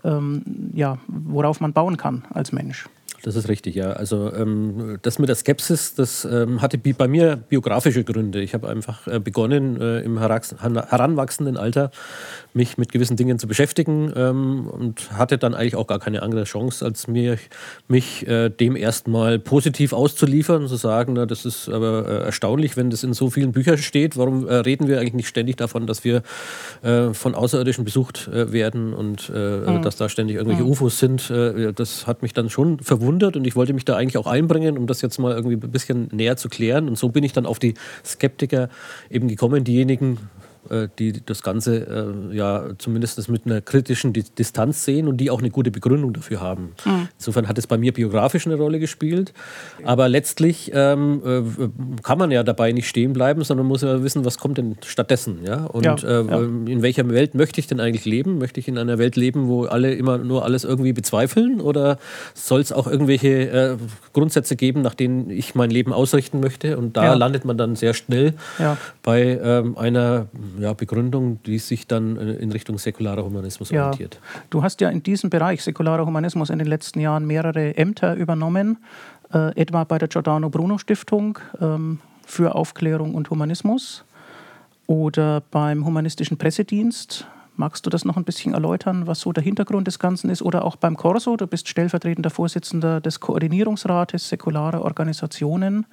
ähm, 0.03 0.71
ja, 0.73 0.99
worauf 1.07 1.59
man 1.59 1.73
bauen 1.73 1.97
kann 1.97 2.23
als 2.31 2.51
Mensch. 2.51 2.87
Das 3.23 3.35
ist 3.35 3.49
richtig, 3.49 3.75
ja. 3.75 3.91
Also 3.91 4.33
ähm, 4.33 4.97
das 5.01 5.19
mit 5.19 5.27
der 5.27 5.35
Skepsis, 5.35 5.93
das 5.95 6.25
ähm, 6.25 6.61
hatte 6.61 6.77
bei 6.77 7.07
mir 7.07 7.35
biografische 7.35 8.03
Gründe. 8.03 8.41
Ich 8.41 8.53
habe 8.53 8.69
einfach 8.69 9.07
äh, 9.07 9.19
begonnen, 9.19 9.79
äh, 9.81 9.99
im 9.99 10.19
heranwachsenden 10.19 11.57
Alter 11.57 11.91
mich 12.53 12.77
mit 12.77 12.91
gewissen 12.91 13.17
Dingen 13.17 13.37
zu 13.37 13.47
beschäftigen 13.47 14.11
ähm, 14.15 14.67
und 14.67 15.11
hatte 15.11 15.37
dann 15.37 15.53
eigentlich 15.53 15.75
auch 15.75 15.87
gar 15.87 15.99
keine 15.99 16.21
andere 16.21 16.45
Chance, 16.45 16.83
als 16.85 17.07
mir, 17.07 17.37
mich 17.87 18.25
äh, 18.27 18.49
dem 18.49 18.75
erstmal 18.75 19.37
positiv 19.37 19.93
auszuliefern, 19.93 20.67
zu 20.67 20.77
sagen, 20.77 21.13
na, 21.13 21.25
das 21.25 21.45
ist 21.45 21.69
aber 21.69 22.07
äh, 22.07 22.25
erstaunlich, 22.25 22.77
wenn 22.77 22.89
das 22.89 23.03
in 23.03 23.13
so 23.13 23.29
vielen 23.29 23.51
Büchern 23.51 23.77
steht. 23.77 24.17
Warum 24.17 24.47
äh, 24.47 24.55
reden 24.55 24.87
wir 24.87 24.99
eigentlich 24.99 25.13
nicht 25.13 25.27
ständig 25.27 25.57
davon, 25.57 25.87
dass 25.87 26.03
wir 26.03 26.23
äh, 26.81 27.13
von 27.13 27.35
Außerirdischen 27.35 27.83
besucht 27.83 28.29
werden 28.31 28.93
und 28.93 29.29
mhm. 29.29 29.81
dass 29.81 29.95
da 29.95 30.09
ständig 30.09 30.37
irgendwelche 30.37 30.63
mhm. 30.63 30.69
UFOs 30.69 30.99
sind? 30.99 31.31
das 31.75 32.07
hat 32.07 32.21
mich 32.21 32.33
dann 32.33 32.49
schon 32.49 32.79
verwundert 32.79 33.08
verwundert 33.09 33.35
und 33.35 33.47
ich 33.47 33.55
wollte 33.55 33.73
mich 33.73 33.85
da 33.85 33.95
eigentlich 33.95 34.17
auch 34.17 34.27
einbringen, 34.27 34.77
um 34.77 34.85
das 34.85 35.01
jetzt 35.01 35.17
mal 35.17 35.33
irgendwie 35.33 35.55
ein 35.55 35.71
bisschen 35.71 36.09
näher 36.11 36.37
zu 36.37 36.47
klären. 36.47 36.87
Und 36.87 36.97
so 36.97 37.09
bin 37.09 37.23
ich 37.23 37.33
dann 37.33 37.45
auf 37.45 37.57
die 37.57 37.73
Skeptiker 38.05 38.69
eben 39.09 39.27
gekommen, 39.27 39.63
diejenigen, 39.63 40.17
die 40.99 41.25
das 41.25 41.43
Ganze 41.43 41.77
äh, 42.31 42.35
ja 42.35 42.65
zumindest 42.77 43.29
mit 43.29 43.45
einer 43.45 43.61
kritischen 43.61 44.13
Distanz 44.13 44.85
sehen 44.85 45.07
und 45.07 45.17
die 45.17 45.31
auch 45.31 45.39
eine 45.39 45.49
gute 45.49 45.71
Begründung 45.71 46.13
dafür 46.13 46.41
haben. 46.41 46.73
Mhm. 46.85 47.09
Insofern 47.17 47.47
hat 47.47 47.57
es 47.57 47.67
bei 47.67 47.77
mir 47.77 47.93
biografisch 47.93 48.45
eine 48.45 48.55
Rolle 48.55 48.79
gespielt. 48.79 49.33
Aber 49.83 50.09
letztlich 50.09 50.71
ähm, 50.73 51.21
äh, 51.25 52.01
kann 52.03 52.17
man 52.17 52.31
ja 52.31 52.43
dabei 52.43 52.71
nicht 52.71 52.87
stehen 52.87 53.13
bleiben, 53.13 53.43
sondern 53.43 53.67
muss 53.67 53.81
ja 53.81 54.03
wissen, 54.03 54.25
was 54.25 54.37
kommt 54.37 54.57
denn 54.57 54.77
stattdessen. 54.85 55.39
Ja? 55.45 55.65
Und 55.65 55.85
ja, 55.85 55.95
äh, 55.95 56.25
ja. 56.25 56.39
in 56.39 56.81
welcher 56.81 57.07
Welt 57.09 57.35
möchte 57.35 57.59
ich 57.59 57.67
denn 57.67 57.79
eigentlich 57.79 58.05
leben? 58.05 58.37
Möchte 58.37 58.59
ich 58.59 58.67
in 58.67 58.77
einer 58.77 58.97
Welt 58.97 59.15
leben, 59.15 59.47
wo 59.47 59.65
alle 59.65 59.93
immer 59.93 60.17
nur 60.17 60.45
alles 60.45 60.63
irgendwie 60.63 60.93
bezweifeln? 60.93 61.61
Oder 61.61 61.97
soll 62.33 62.61
es 62.61 62.71
auch 62.71 62.87
irgendwelche 62.87 63.49
äh, 63.49 63.77
Grundsätze 64.13 64.55
geben, 64.55 64.81
nach 64.81 64.95
denen 64.95 65.29
ich 65.29 65.55
mein 65.55 65.69
Leben 65.69 65.93
ausrichten 65.93 66.39
möchte? 66.39 66.77
Und 66.77 66.97
da 66.97 67.13
landet 67.13 67.45
man 67.45 67.57
dann 67.57 67.75
sehr 67.75 67.93
schnell 67.93 68.33
bei 69.03 69.39
ähm, 69.41 69.77
einer 69.77 70.27
ja, 70.59 70.73
Begründung, 70.73 71.41
die 71.43 71.59
sich 71.59 71.87
dann 71.87 72.17
äh, 72.17 72.33
in 72.33 72.51
Richtung 72.51 72.77
säkularer 72.77 73.23
Humanismus 73.23 73.69
ja. 73.69 73.85
orientiert. 73.85 74.19
Du 74.49 74.63
hast 74.63 74.81
ja 74.81 74.89
in 74.89 75.03
diesem 75.03 75.29
Bereich 75.29 75.63
säkularer 75.63 76.05
Humanismus 76.05 76.49
in 76.49 76.59
den 76.59 76.67
letzten 76.67 76.99
Jahren 76.99 77.25
mehrere 77.25 77.77
Ämter 77.77 78.15
übernommen, 78.15 78.77
äh, 79.33 79.59
etwa 79.59 79.83
bei 79.83 79.97
der 79.97 80.07
Giordano 80.07 80.49
Bruno 80.49 80.77
Stiftung 80.77 81.39
ähm, 81.59 81.99
für 82.25 82.55
Aufklärung 82.55 83.15
und 83.15 83.29
Humanismus 83.29 84.03
oder 84.87 85.41
beim 85.51 85.85
Humanistischen 85.85 86.37
Pressedienst. 86.37 87.27
Magst 87.55 87.85
du 87.85 87.89
das 87.89 88.05
noch 88.05 88.15
ein 88.15 88.23
bisschen 88.23 88.53
erläutern, 88.53 89.05
was 89.05 89.19
so 89.19 89.33
der 89.33 89.43
Hintergrund 89.43 89.85
des 89.85 89.99
Ganzen 89.99 90.29
ist? 90.29 90.41
Oder 90.41 90.63
auch 90.63 90.77
beim 90.77 90.95
Corso, 90.95 91.35
du 91.35 91.45
bist 91.45 91.67
stellvertretender 91.67 92.29
Vorsitzender 92.29 93.01
des 93.01 93.19
Koordinierungsrates 93.19 94.29
säkularer 94.29 94.81
Organisationen. 94.81 95.85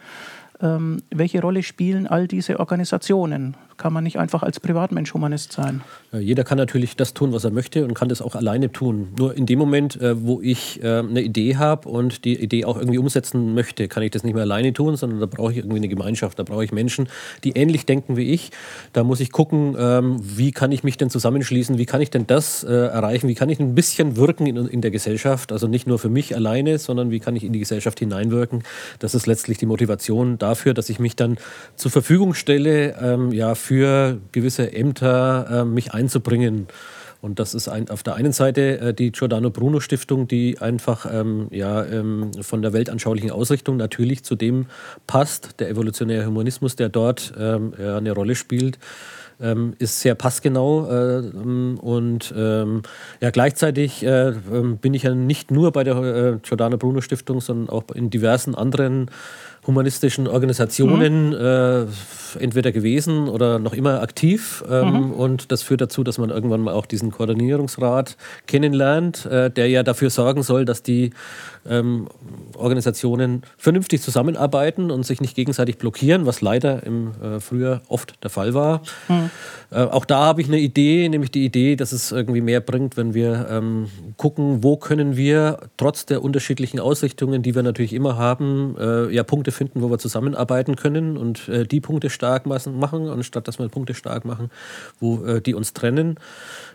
Ähm, 0.63 1.03
welche 1.11 1.43
Rolle 1.43 1.63
spielen 1.63 2.07
all 2.07 2.29
diese 2.29 2.61
Organisationen? 2.61 3.57
Kann 3.77 3.93
man 3.93 4.05
nicht 4.05 4.19
einfach 4.19 4.43
als 4.43 4.59
Privatmensch 4.59 5.13
Humanist 5.13 5.53
sein? 5.53 5.83
Ja, 6.11 6.19
jeder 6.19 6.45
kann 6.45 6.57
natürlich 6.57 6.97
das 6.97 7.13
tun, 7.13 7.35
was 7.35 7.45
er 7.45 7.51
möchte 7.51 7.85
und 7.85 7.93
kann 7.93 8.09
das 8.09 8.23
auch 8.23 8.35
alleine 8.35 8.73
tun. 8.73 9.09
Nur 9.19 9.37
in 9.37 9.45
dem 9.45 9.59
Moment, 9.59 10.01
äh, 10.01 10.25
wo 10.25 10.41
ich 10.41 10.83
äh, 10.83 11.01
eine 11.01 11.21
Idee 11.21 11.57
habe 11.57 11.87
und 11.89 12.25
die 12.25 12.41
Idee 12.43 12.65
auch 12.65 12.79
irgendwie 12.79 12.97
umsetzen 12.97 13.53
möchte, 13.53 13.87
kann 13.89 14.03
ich 14.03 14.13
das 14.13 14.25
nicht 14.25 14.33
mehr 14.33 14.45
alleine 14.45 14.73
tun, 14.73 14.97
sondern 14.97 15.21
da 15.21 15.27
brauche 15.27 15.53
ich 15.53 15.59
irgendwie 15.59 15.77
eine 15.77 15.89
Gemeinschaft. 15.89 16.39
Da 16.39 16.43
brauche 16.43 16.65
ich 16.65 16.73
Menschen, 16.73 17.09
die 17.45 17.51
ähnlich 17.51 17.85
denken 17.85 18.17
wie 18.17 18.33
ich. 18.33 18.51
Da 18.95 19.05
muss 19.05 19.21
ich 19.21 19.31
gucken, 19.31 19.77
ähm, 19.79 20.17
wie 20.23 20.53
kann 20.53 20.73
ich 20.73 20.83
mich 20.83 20.97
denn 20.97 21.11
zusammenschließen? 21.11 21.77
Wie 21.77 21.87
kann 21.87 22.01
ich 22.01 22.09
denn 22.09 22.27
das 22.27 22.65
äh, 22.65 22.73
erreichen? 22.73 23.29
Wie 23.29 23.35
kann 23.35 23.51
ich 23.51 23.61
ein 23.61 23.75
bisschen 23.75 24.17
wirken 24.17 24.47
in, 24.47 24.57
in 24.57 24.81
der 24.81 24.91
Gesellschaft? 24.91 25.53
Also 25.53 25.69
nicht 25.69 25.87
nur 25.87 25.99
für 25.99 26.09
mich 26.09 26.35
alleine, 26.35 26.79
sondern 26.79 27.11
wie 27.11 27.21
kann 27.21 27.37
ich 27.37 27.45
in 27.45 27.53
die 27.53 27.59
Gesellschaft 27.59 27.99
hineinwirken? 27.99 28.63
Das 29.01 29.15
ist 29.15 29.27
letztlich 29.27 29.59
die 29.59 29.67
Motivation 29.67 30.39
dafür, 30.39 30.73
dass 30.73 30.89
ich 30.89 30.99
mich 30.99 31.15
dann 31.15 31.37
zur 31.75 31.91
Verfügung 31.91 32.33
stelle, 32.33 32.97
ähm, 33.03 33.33
ja, 33.33 33.55
für 33.55 33.66
gewisse 33.69 34.73
Ämter 34.73 35.47
äh, 35.51 35.65
mich 35.65 35.93
einzubringen. 35.93 36.67
Und 37.23 37.39
das 37.39 37.55
ist 37.55 37.69
ein, 37.69 37.89
auf 37.91 38.03
der 38.03 38.15
einen 38.15 38.33
Seite 38.33 38.79
äh, 38.79 38.95
die 38.95 39.11
Giordano 39.11 39.51
Bruno 39.51 39.81
Stiftung, 39.81 40.29
die 40.29 40.59
einfach 40.59 41.07
ähm, 41.11 41.49
ja, 41.51 41.85
ähm, 41.85 42.31
von 42.41 42.63
der 42.63 42.73
weltanschaulichen 42.73 43.31
Ausrichtung 43.31 43.77
natürlich 43.77 44.23
zu 44.23 44.37
dem 44.37 44.67
passt. 45.07 45.59
Der 45.61 45.69
evolutionäre 45.69 46.27
Humanismus, 46.27 46.77
der 46.77 46.89
dort 46.89 47.33
ähm, 47.39 47.73
ja, 47.79 47.97
eine 47.97 48.13
Rolle 48.13 48.35
spielt, 48.35 48.79
ähm, 49.41 49.75
ist 49.79 50.01
sehr 50.01 50.15
passgenau. 50.15 50.89
Äh, 50.89 51.19
und 51.81 52.35
ähm, 52.37 52.83
ja, 53.21 53.31
gleichzeitig 53.31 54.05
äh, 54.05 54.29
ähm, 54.29 54.79
bin 54.79 54.95
ich 54.95 55.05
ja 55.05 55.15
nicht 55.15 55.51
nur 55.51 55.73
bei 55.73 55.85
der 55.85 55.97
äh, 55.97 56.39
Giordano 56.43 56.77
Bruno 56.77 57.01
Stiftung, 57.01 57.41
sondern 57.41 57.71
auch 57.71 57.85
in 57.95 58.11
diversen 58.11 58.55
anderen 58.55 59.11
humanistischen 59.67 60.29
Organisationen 60.29 61.31
mhm. 61.31 61.89
Entweder 62.39 62.73
gewesen 62.73 63.29
oder 63.29 63.59
noch 63.59 63.73
immer 63.73 64.03
aktiv. 64.03 64.65
Ähm, 64.71 64.89
mhm. 64.89 65.13
Und 65.13 65.53
das 65.53 65.63
führt 65.63 65.81
dazu, 65.81 66.05
dass 66.05 66.19
man 66.19 66.31
irgendwann 66.31 66.61
mal 66.61 66.75
auch 66.75 66.87
diesen 66.87 67.11
Koordinierungsrat 67.11 68.17
kennenlernt, 68.47 69.27
äh, 69.27 69.51
der 69.51 69.69
ja 69.69 69.83
dafür 69.83 70.11
sorgen 70.11 70.43
soll, 70.43 70.65
dass 70.65 70.83
die 70.83 71.11
ähm, 71.69 72.09
Organisationen 72.57 73.43
vernünftig 73.57 74.03
zusammenarbeiten 74.03 74.91
und 74.91 75.05
sich 75.05 75.21
nicht 75.21 75.35
gegenseitig 75.35 75.79
blockieren, 75.79 76.27
was 76.27 76.41
leider 76.41 76.83
im 76.85 77.13
äh, 77.21 77.41
Frühjahr 77.41 77.83
oft 77.89 78.23
der 78.23 78.31
Fall 78.31 78.55
war. 78.55 78.83
Mhm. 79.09 79.31
Äh, 79.71 79.83
auch 79.83 80.05
da 80.05 80.25
habe 80.25 80.41
ich 80.41 80.49
eine 80.49 80.59
Idee, 80.59 81.09
nämlich 81.09 81.31
die 81.31 81.45
Idee, 81.45 81.77
dass 81.77 81.93
es 81.93 82.13
irgendwie 82.13 82.41
mehr 82.41 82.61
bringt, 82.61 82.97
wenn 82.97 83.15
wir 83.15 83.49
ähm, 83.51 83.89
gucken, 84.17 84.63
wo 84.63 84.77
können 84.77 85.17
wir 85.17 85.59
trotz 85.77 86.07
der 86.07 86.23
unterschiedlichen 86.23 86.81
Ausrichtungen, 86.81 87.43
die 87.43 87.55
wir 87.55 87.63
natürlich 87.63 87.93
immer 87.93 88.17
haben, 88.17 88.77
äh, 88.79 89.13
ja 89.13 89.23
Punkte 89.25 89.53
finden, 89.53 89.83
wo 89.83 89.91
wir 89.91 89.99
zusammenarbeiten 89.99 90.77
können 90.77 91.17
und 91.17 91.49
äh, 91.49 91.67
die 91.67 91.81
Punkte 91.81 92.11
stark 92.27 92.47
machen, 92.47 93.09
anstatt 93.09 93.47
dass 93.47 93.59
wir 93.59 93.69
Punkte 93.69 93.95
stark 93.95 94.25
machen, 94.25 94.51
wo 95.01 95.25
äh, 95.25 95.41
die 95.41 95.55
uns 95.55 95.73
trennen. 95.73 96.17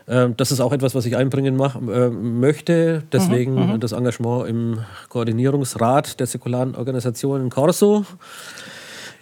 Ähm, 0.08 0.34
das 0.36 0.50
ist 0.50 0.60
auch 0.60 0.72
etwas, 0.72 0.94
was 0.94 1.04
ich 1.04 1.16
einbringen 1.16 1.56
mach, 1.56 1.76
äh, 1.76 2.08
möchte. 2.10 3.02
Deswegen 3.12 3.54
mhm, 3.54 3.72
mhm, 3.72 3.80
das 3.80 3.92
Engagement 3.92 4.48
im 4.48 4.78
Koordinierungsrat 5.08 6.20
der 6.20 6.26
säkularen 6.26 6.74
Organisationen 6.74 7.50
Corso. 7.50 8.04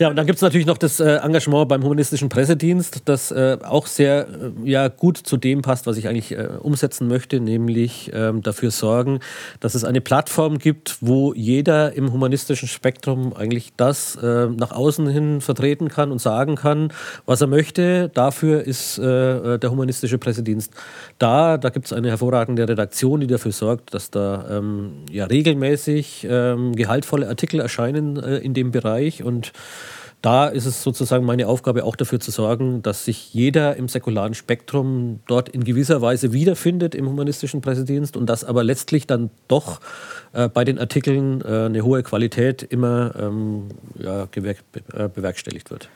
Ja, 0.01 0.09
und 0.09 0.17
dann 0.17 0.25
gibt 0.25 0.37
es 0.37 0.43
natürlich 0.43 0.67
noch 0.67 0.79
das 0.79 0.99
äh, 0.99 1.17
Engagement 1.17 1.69
beim 1.69 1.83
Humanistischen 1.83 2.31
Pressedienst, 2.31 3.03
das 3.05 3.31
äh, 3.33 3.59
auch 3.63 3.87
sehr 3.87 4.27
äh, 4.29 4.51
ja, 4.65 4.89
gut 4.89 5.19
zu 5.19 5.37
dem 5.37 5.61
passt, 5.61 5.87
was 5.87 5.99
ich 5.99 6.09
eigentlich 6.09 6.35
umsetzen 6.63 7.07
möchte, 7.07 7.39
nämlich 7.39 8.11
ähm, 8.15 8.41
dafür 8.41 8.71
sorgen, 8.71 9.21
dass 9.61 9.75
es 9.75 9.85
eine 9.85 10.01
Plattform 10.01 10.57
gibt, 10.57 10.97
wo 11.03 11.35
jeder 11.35 11.93
im 11.93 12.15
humanistischen 12.15 12.67
Spektrum 12.67 13.35
eigentlich 13.35 13.73
das 13.77 14.17
nach 14.23 14.71
außen 14.71 15.09
hin 15.09 15.41
vertreten 15.41 15.89
kann 15.89 16.13
und 16.13 16.21
sagen 16.21 16.57
kann, 16.57 16.93
was 17.27 17.41
er 17.41 17.47
möchte. 17.47 18.11
Dafür 18.15 18.63
ist 18.63 18.99
der 18.99 19.61
Humanistische 19.65 20.19
Pressedienst 20.19 20.73
da. 21.19 21.59
Da 21.59 21.69
gibt 21.71 21.87
es 21.87 21.93
eine 21.93 22.09
hervorragende 22.09 22.69
Redaktion, 22.69 23.21
die 23.21 23.27
dafür 23.27 23.53
sorgt, 23.53 23.93
dass 23.93 24.11
da 24.11 24.47
ähm, 24.51 25.05
ja, 25.11 25.25
regelmäßig 25.27 26.27
ähm, 26.31 26.75
gehaltvolle 26.75 27.29
Artikel 27.29 27.61
erscheinen 27.61 28.17
in 28.17 28.55
dem 28.55 28.71
Bereich 28.71 29.23
und 29.25 29.53
da 30.23 30.49
ist 30.49 30.67
es 30.67 30.83
sozusagen 30.83 31.25
meine 31.25 31.47
Aufgabe, 31.49 31.85
auch 31.85 31.97
dafür 31.97 32.21
zu 32.21 32.31
sorgen, 32.31 32.83
dass 32.83 33.05
sich 33.05 33.33
jeder 33.33 33.77
im 33.77 33.89
säkularen 33.89 34.35
Spektrum 34.35 35.21
dort 35.27 35.49
in 35.49 35.65
gewisser 35.65 36.03
Weise 36.03 36.33
wiederfindet 36.33 36.95
im 36.95 37.09
humanistischen 37.09 37.61
Pressedienst 37.61 38.17
und 38.17 38.27
dass 38.27 38.45
aber 38.45 38.63
letztlich 38.63 39.07
dann 39.07 39.31
doch 39.49 39.81
äh, 40.33 40.49
bei 40.49 40.65
den 40.65 40.79
Artikeln 40.79 41.41
äh, 41.41 41.67
eine 41.67 41.83
hohe 41.83 42.03
Qualität 42.03 42.63
immer 42.63 43.15
ähm, 43.19 43.69
ja, 43.99 44.25
äh, 44.25 45.09
bewerkstelligt 45.09 45.71
wird. 45.71 45.89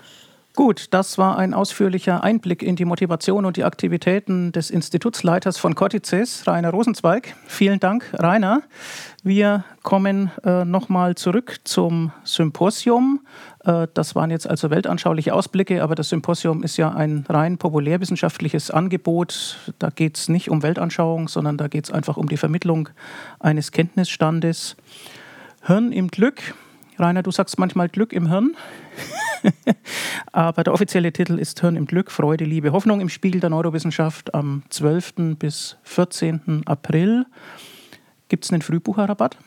Gut, 0.57 0.87
das 0.95 1.19
war 1.19 1.37
ein 1.37 1.53
ausführlicher 1.53 2.23
Einblick 2.23 2.63
in 2.63 2.77
die 2.77 2.85
Motivation 2.85 3.45
und 3.45 3.57
die 3.57 3.65
Aktivitäten 3.65 4.53
des 4.53 4.71
Institutsleiters 4.71 5.59
von 5.59 5.75
Cortices, 5.75 6.47
Rainer 6.47 6.71
Rosenzweig. 6.71 7.35
Vielen 7.49 7.81
Dank, 7.81 8.05
Rainer. 8.13 8.63
Wir 9.25 9.65
kommen 9.83 10.31
äh, 10.45 10.65
nochmal 10.65 11.17
zurück 11.17 11.57
zum 11.65 12.13
Symposium. 12.23 13.27
Äh, 13.65 13.89
das 13.95 14.15
waren 14.15 14.31
jetzt 14.31 14.49
also 14.49 14.71
weltanschauliche 14.71 15.35
Ausblicke, 15.35 15.83
aber 15.83 15.97
das 15.97 16.11
Symposium 16.11 16.63
ist 16.63 16.77
ja 16.77 16.93
ein 16.93 17.25
rein 17.29 17.59
populärwissenschaftliches 17.59 18.71
Angebot. 18.71 19.59
Da 19.81 19.91
geht 19.91 20.19
es 20.19 20.29
nicht 20.29 20.51
um 20.51 20.63
Weltanschauung, 20.63 21.27
sondern 21.27 21.57
da 21.57 21.67
geht 21.67 21.87
es 21.87 21.91
einfach 21.91 22.17
um 22.17 22.29
die 22.29 22.37
Vermittlung 22.37 22.91
eines 23.41 23.73
Kenntnisstandes. 23.73 24.77
Hirn 25.63 25.91
im 25.91 26.13
Glück. 26.13 26.55
Rainer, 26.97 27.25
du 27.25 27.33
sagst 27.33 27.59
manchmal 27.59 27.89
Glück 27.89 28.13
im 28.13 28.29
Hirn. 28.29 28.57
Aber 30.35 30.65
der 30.65 30.75
offizielle 30.75 31.13
Titel 31.13 31.39
ist 31.39 31.61
Hirn 31.61 31.77
im 31.77 31.87
Glück, 31.87 32.11
Freude, 32.11 32.45
Liebe, 32.45 32.73
Hoffnung 32.73 33.01
im 33.01 33.09
Spiegel 33.09 33.41
der 33.41 33.51
Neurowissenschaft 33.51 34.35
am 34.35 34.65
12. 34.69 35.37
bis 35.39 35.77
14. 35.85 36.63
April. 36.67 37.25
Gibt 38.29 38.45
es 38.45 38.51
einen 38.51 38.61
Frühbucherrabatt? 38.61 39.39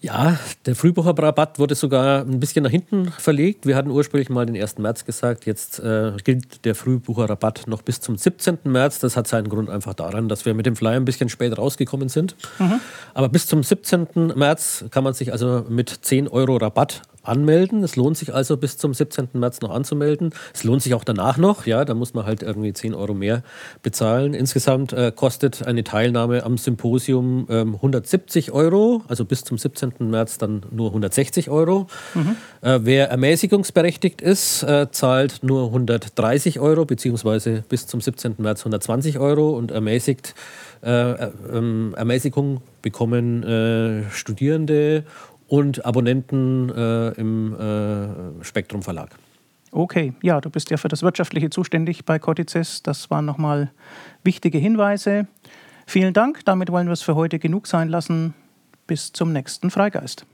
Ja, 0.00 0.38
der 0.64 0.76
Frühbucherrabatt 0.76 1.58
wurde 1.58 1.74
sogar 1.74 2.22
ein 2.22 2.40
bisschen 2.40 2.64
nach 2.64 2.70
hinten 2.70 3.12
verlegt. 3.12 3.66
Wir 3.66 3.76
hatten 3.76 3.90
ursprünglich 3.90 4.30
mal 4.30 4.46
den 4.46 4.56
1. 4.56 4.78
März 4.78 5.04
gesagt. 5.04 5.44
Jetzt 5.44 5.78
äh, 5.80 6.12
gilt 6.24 6.64
der 6.64 6.74
Frühbucherrabatt 6.74 7.66
noch 7.66 7.82
bis 7.82 8.00
zum 8.00 8.16
17. 8.16 8.60
März. 8.64 8.98
Das 8.98 9.18
hat 9.18 9.28
seinen 9.28 9.50
Grund 9.50 9.68
einfach 9.68 9.92
daran, 9.92 10.30
dass 10.30 10.46
wir 10.46 10.54
mit 10.54 10.64
dem 10.64 10.74
Flyer 10.74 10.96
ein 10.96 11.04
bisschen 11.04 11.28
spät 11.28 11.58
rausgekommen 11.58 12.08
sind. 12.08 12.34
Mhm. 12.58 12.80
Aber 13.12 13.28
bis 13.28 13.46
zum 13.46 13.62
17. 13.62 14.32
März 14.34 14.86
kann 14.90 15.04
man 15.04 15.12
sich 15.12 15.32
also 15.32 15.66
mit 15.68 15.90
10 15.90 16.28
Euro 16.28 16.56
Rabatt 16.56 17.02
anmelden. 17.22 17.82
Es 17.82 17.96
lohnt 17.96 18.16
sich 18.16 18.34
also 18.34 18.56
bis 18.56 18.76
zum 18.76 18.94
17. 18.94 19.28
März 19.34 19.60
noch 19.60 19.70
anzumelden. 19.70 20.30
Es 20.54 20.64
lohnt 20.64 20.82
sich 20.82 20.94
auch 20.94 21.04
danach 21.04 21.36
noch. 21.36 21.66
Ja, 21.66 21.84
da 21.84 21.94
muss 21.94 22.14
man 22.14 22.26
halt 22.26 22.42
irgendwie 22.42 22.72
10 22.72 22.94
Euro 22.94 23.14
mehr 23.14 23.42
bezahlen. 23.82 24.34
Insgesamt 24.34 24.92
äh, 24.92 25.12
kostet 25.14 25.66
eine 25.66 25.84
Teilnahme 25.84 26.44
am 26.44 26.58
Symposium 26.58 27.46
ähm, 27.48 27.74
170 27.74 28.52
Euro, 28.52 29.02
also 29.08 29.24
bis 29.24 29.44
zum 29.44 29.58
17. 29.58 29.94
März 30.00 30.38
dann 30.38 30.62
nur 30.70 30.88
160 30.88 31.50
Euro. 31.50 31.86
Mhm. 32.14 32.36
Äh, 32.60 32.80
wer 32.82 33.10
ermäßigungsberechtigt 33.10 34.20
ist, 34.20 34.62
äh, 34.62 34.88
zahlt 34.90 35.40
nur 35.42 35.66
130 35.66 36.60
Euro, 36.60 36.84
beziehungsweise 36.84 37.64
bis 37.68 37.86
zum 37.86 38.00
17. 38.00 38.36
März 38.38 38.60
120 38.60 39.18
Euro 39.18 39.50
und 39.50 39.70
ermäßigt 39.70 40.34
äh, 40.82 41.28
ähm, 41.52 41.94
Ermäßigung 41.96 42.60
bekommen 42.82 43.42
äh, 43.44 44.10
Studierende 44.10 45.04
und 45.52 45.84
Abonnenten 45.84 46.70
äh, 46.70 47.08
im 47.20 47.54
äh, 47.54 48.42
Spektrum 48.42 48.82
Verlag. 48.82 49.10
Okay, 49.70 50.14
ja, 50.22 50.40
du 50.40 50.48
bist 50.48 50.70
ja 50.70 50.78
für 50.78 50.88
das 50.88 51.02
Wirtschaftliche 51.02 51.50
zuständig 51.50 52.06
bei 52.06 52.18
Cortices. 52.18 52.82
Das 52.82 53.10
waren 53.10 53.26
nochmal 53.26 53.70
wichtige 54.24 54.56
Hinweise. 54.56 55.26
Vielen 55.86 56.14
Dank. 56.14 56.42
Damit 56.46 56.72
wollen 56.72 56.86
wir 56.86 56.94
es 56.94 57.02
für 57.02 57.16
heute 57.16 57.38
genug 57.38 57.66
sein 57.66 57.90
lassen. 57.90 58.32
Bis 58.86 59.12
zum 59.12 59.34
nächsten 59.34 59.70
Freigeist. 59.70 60.24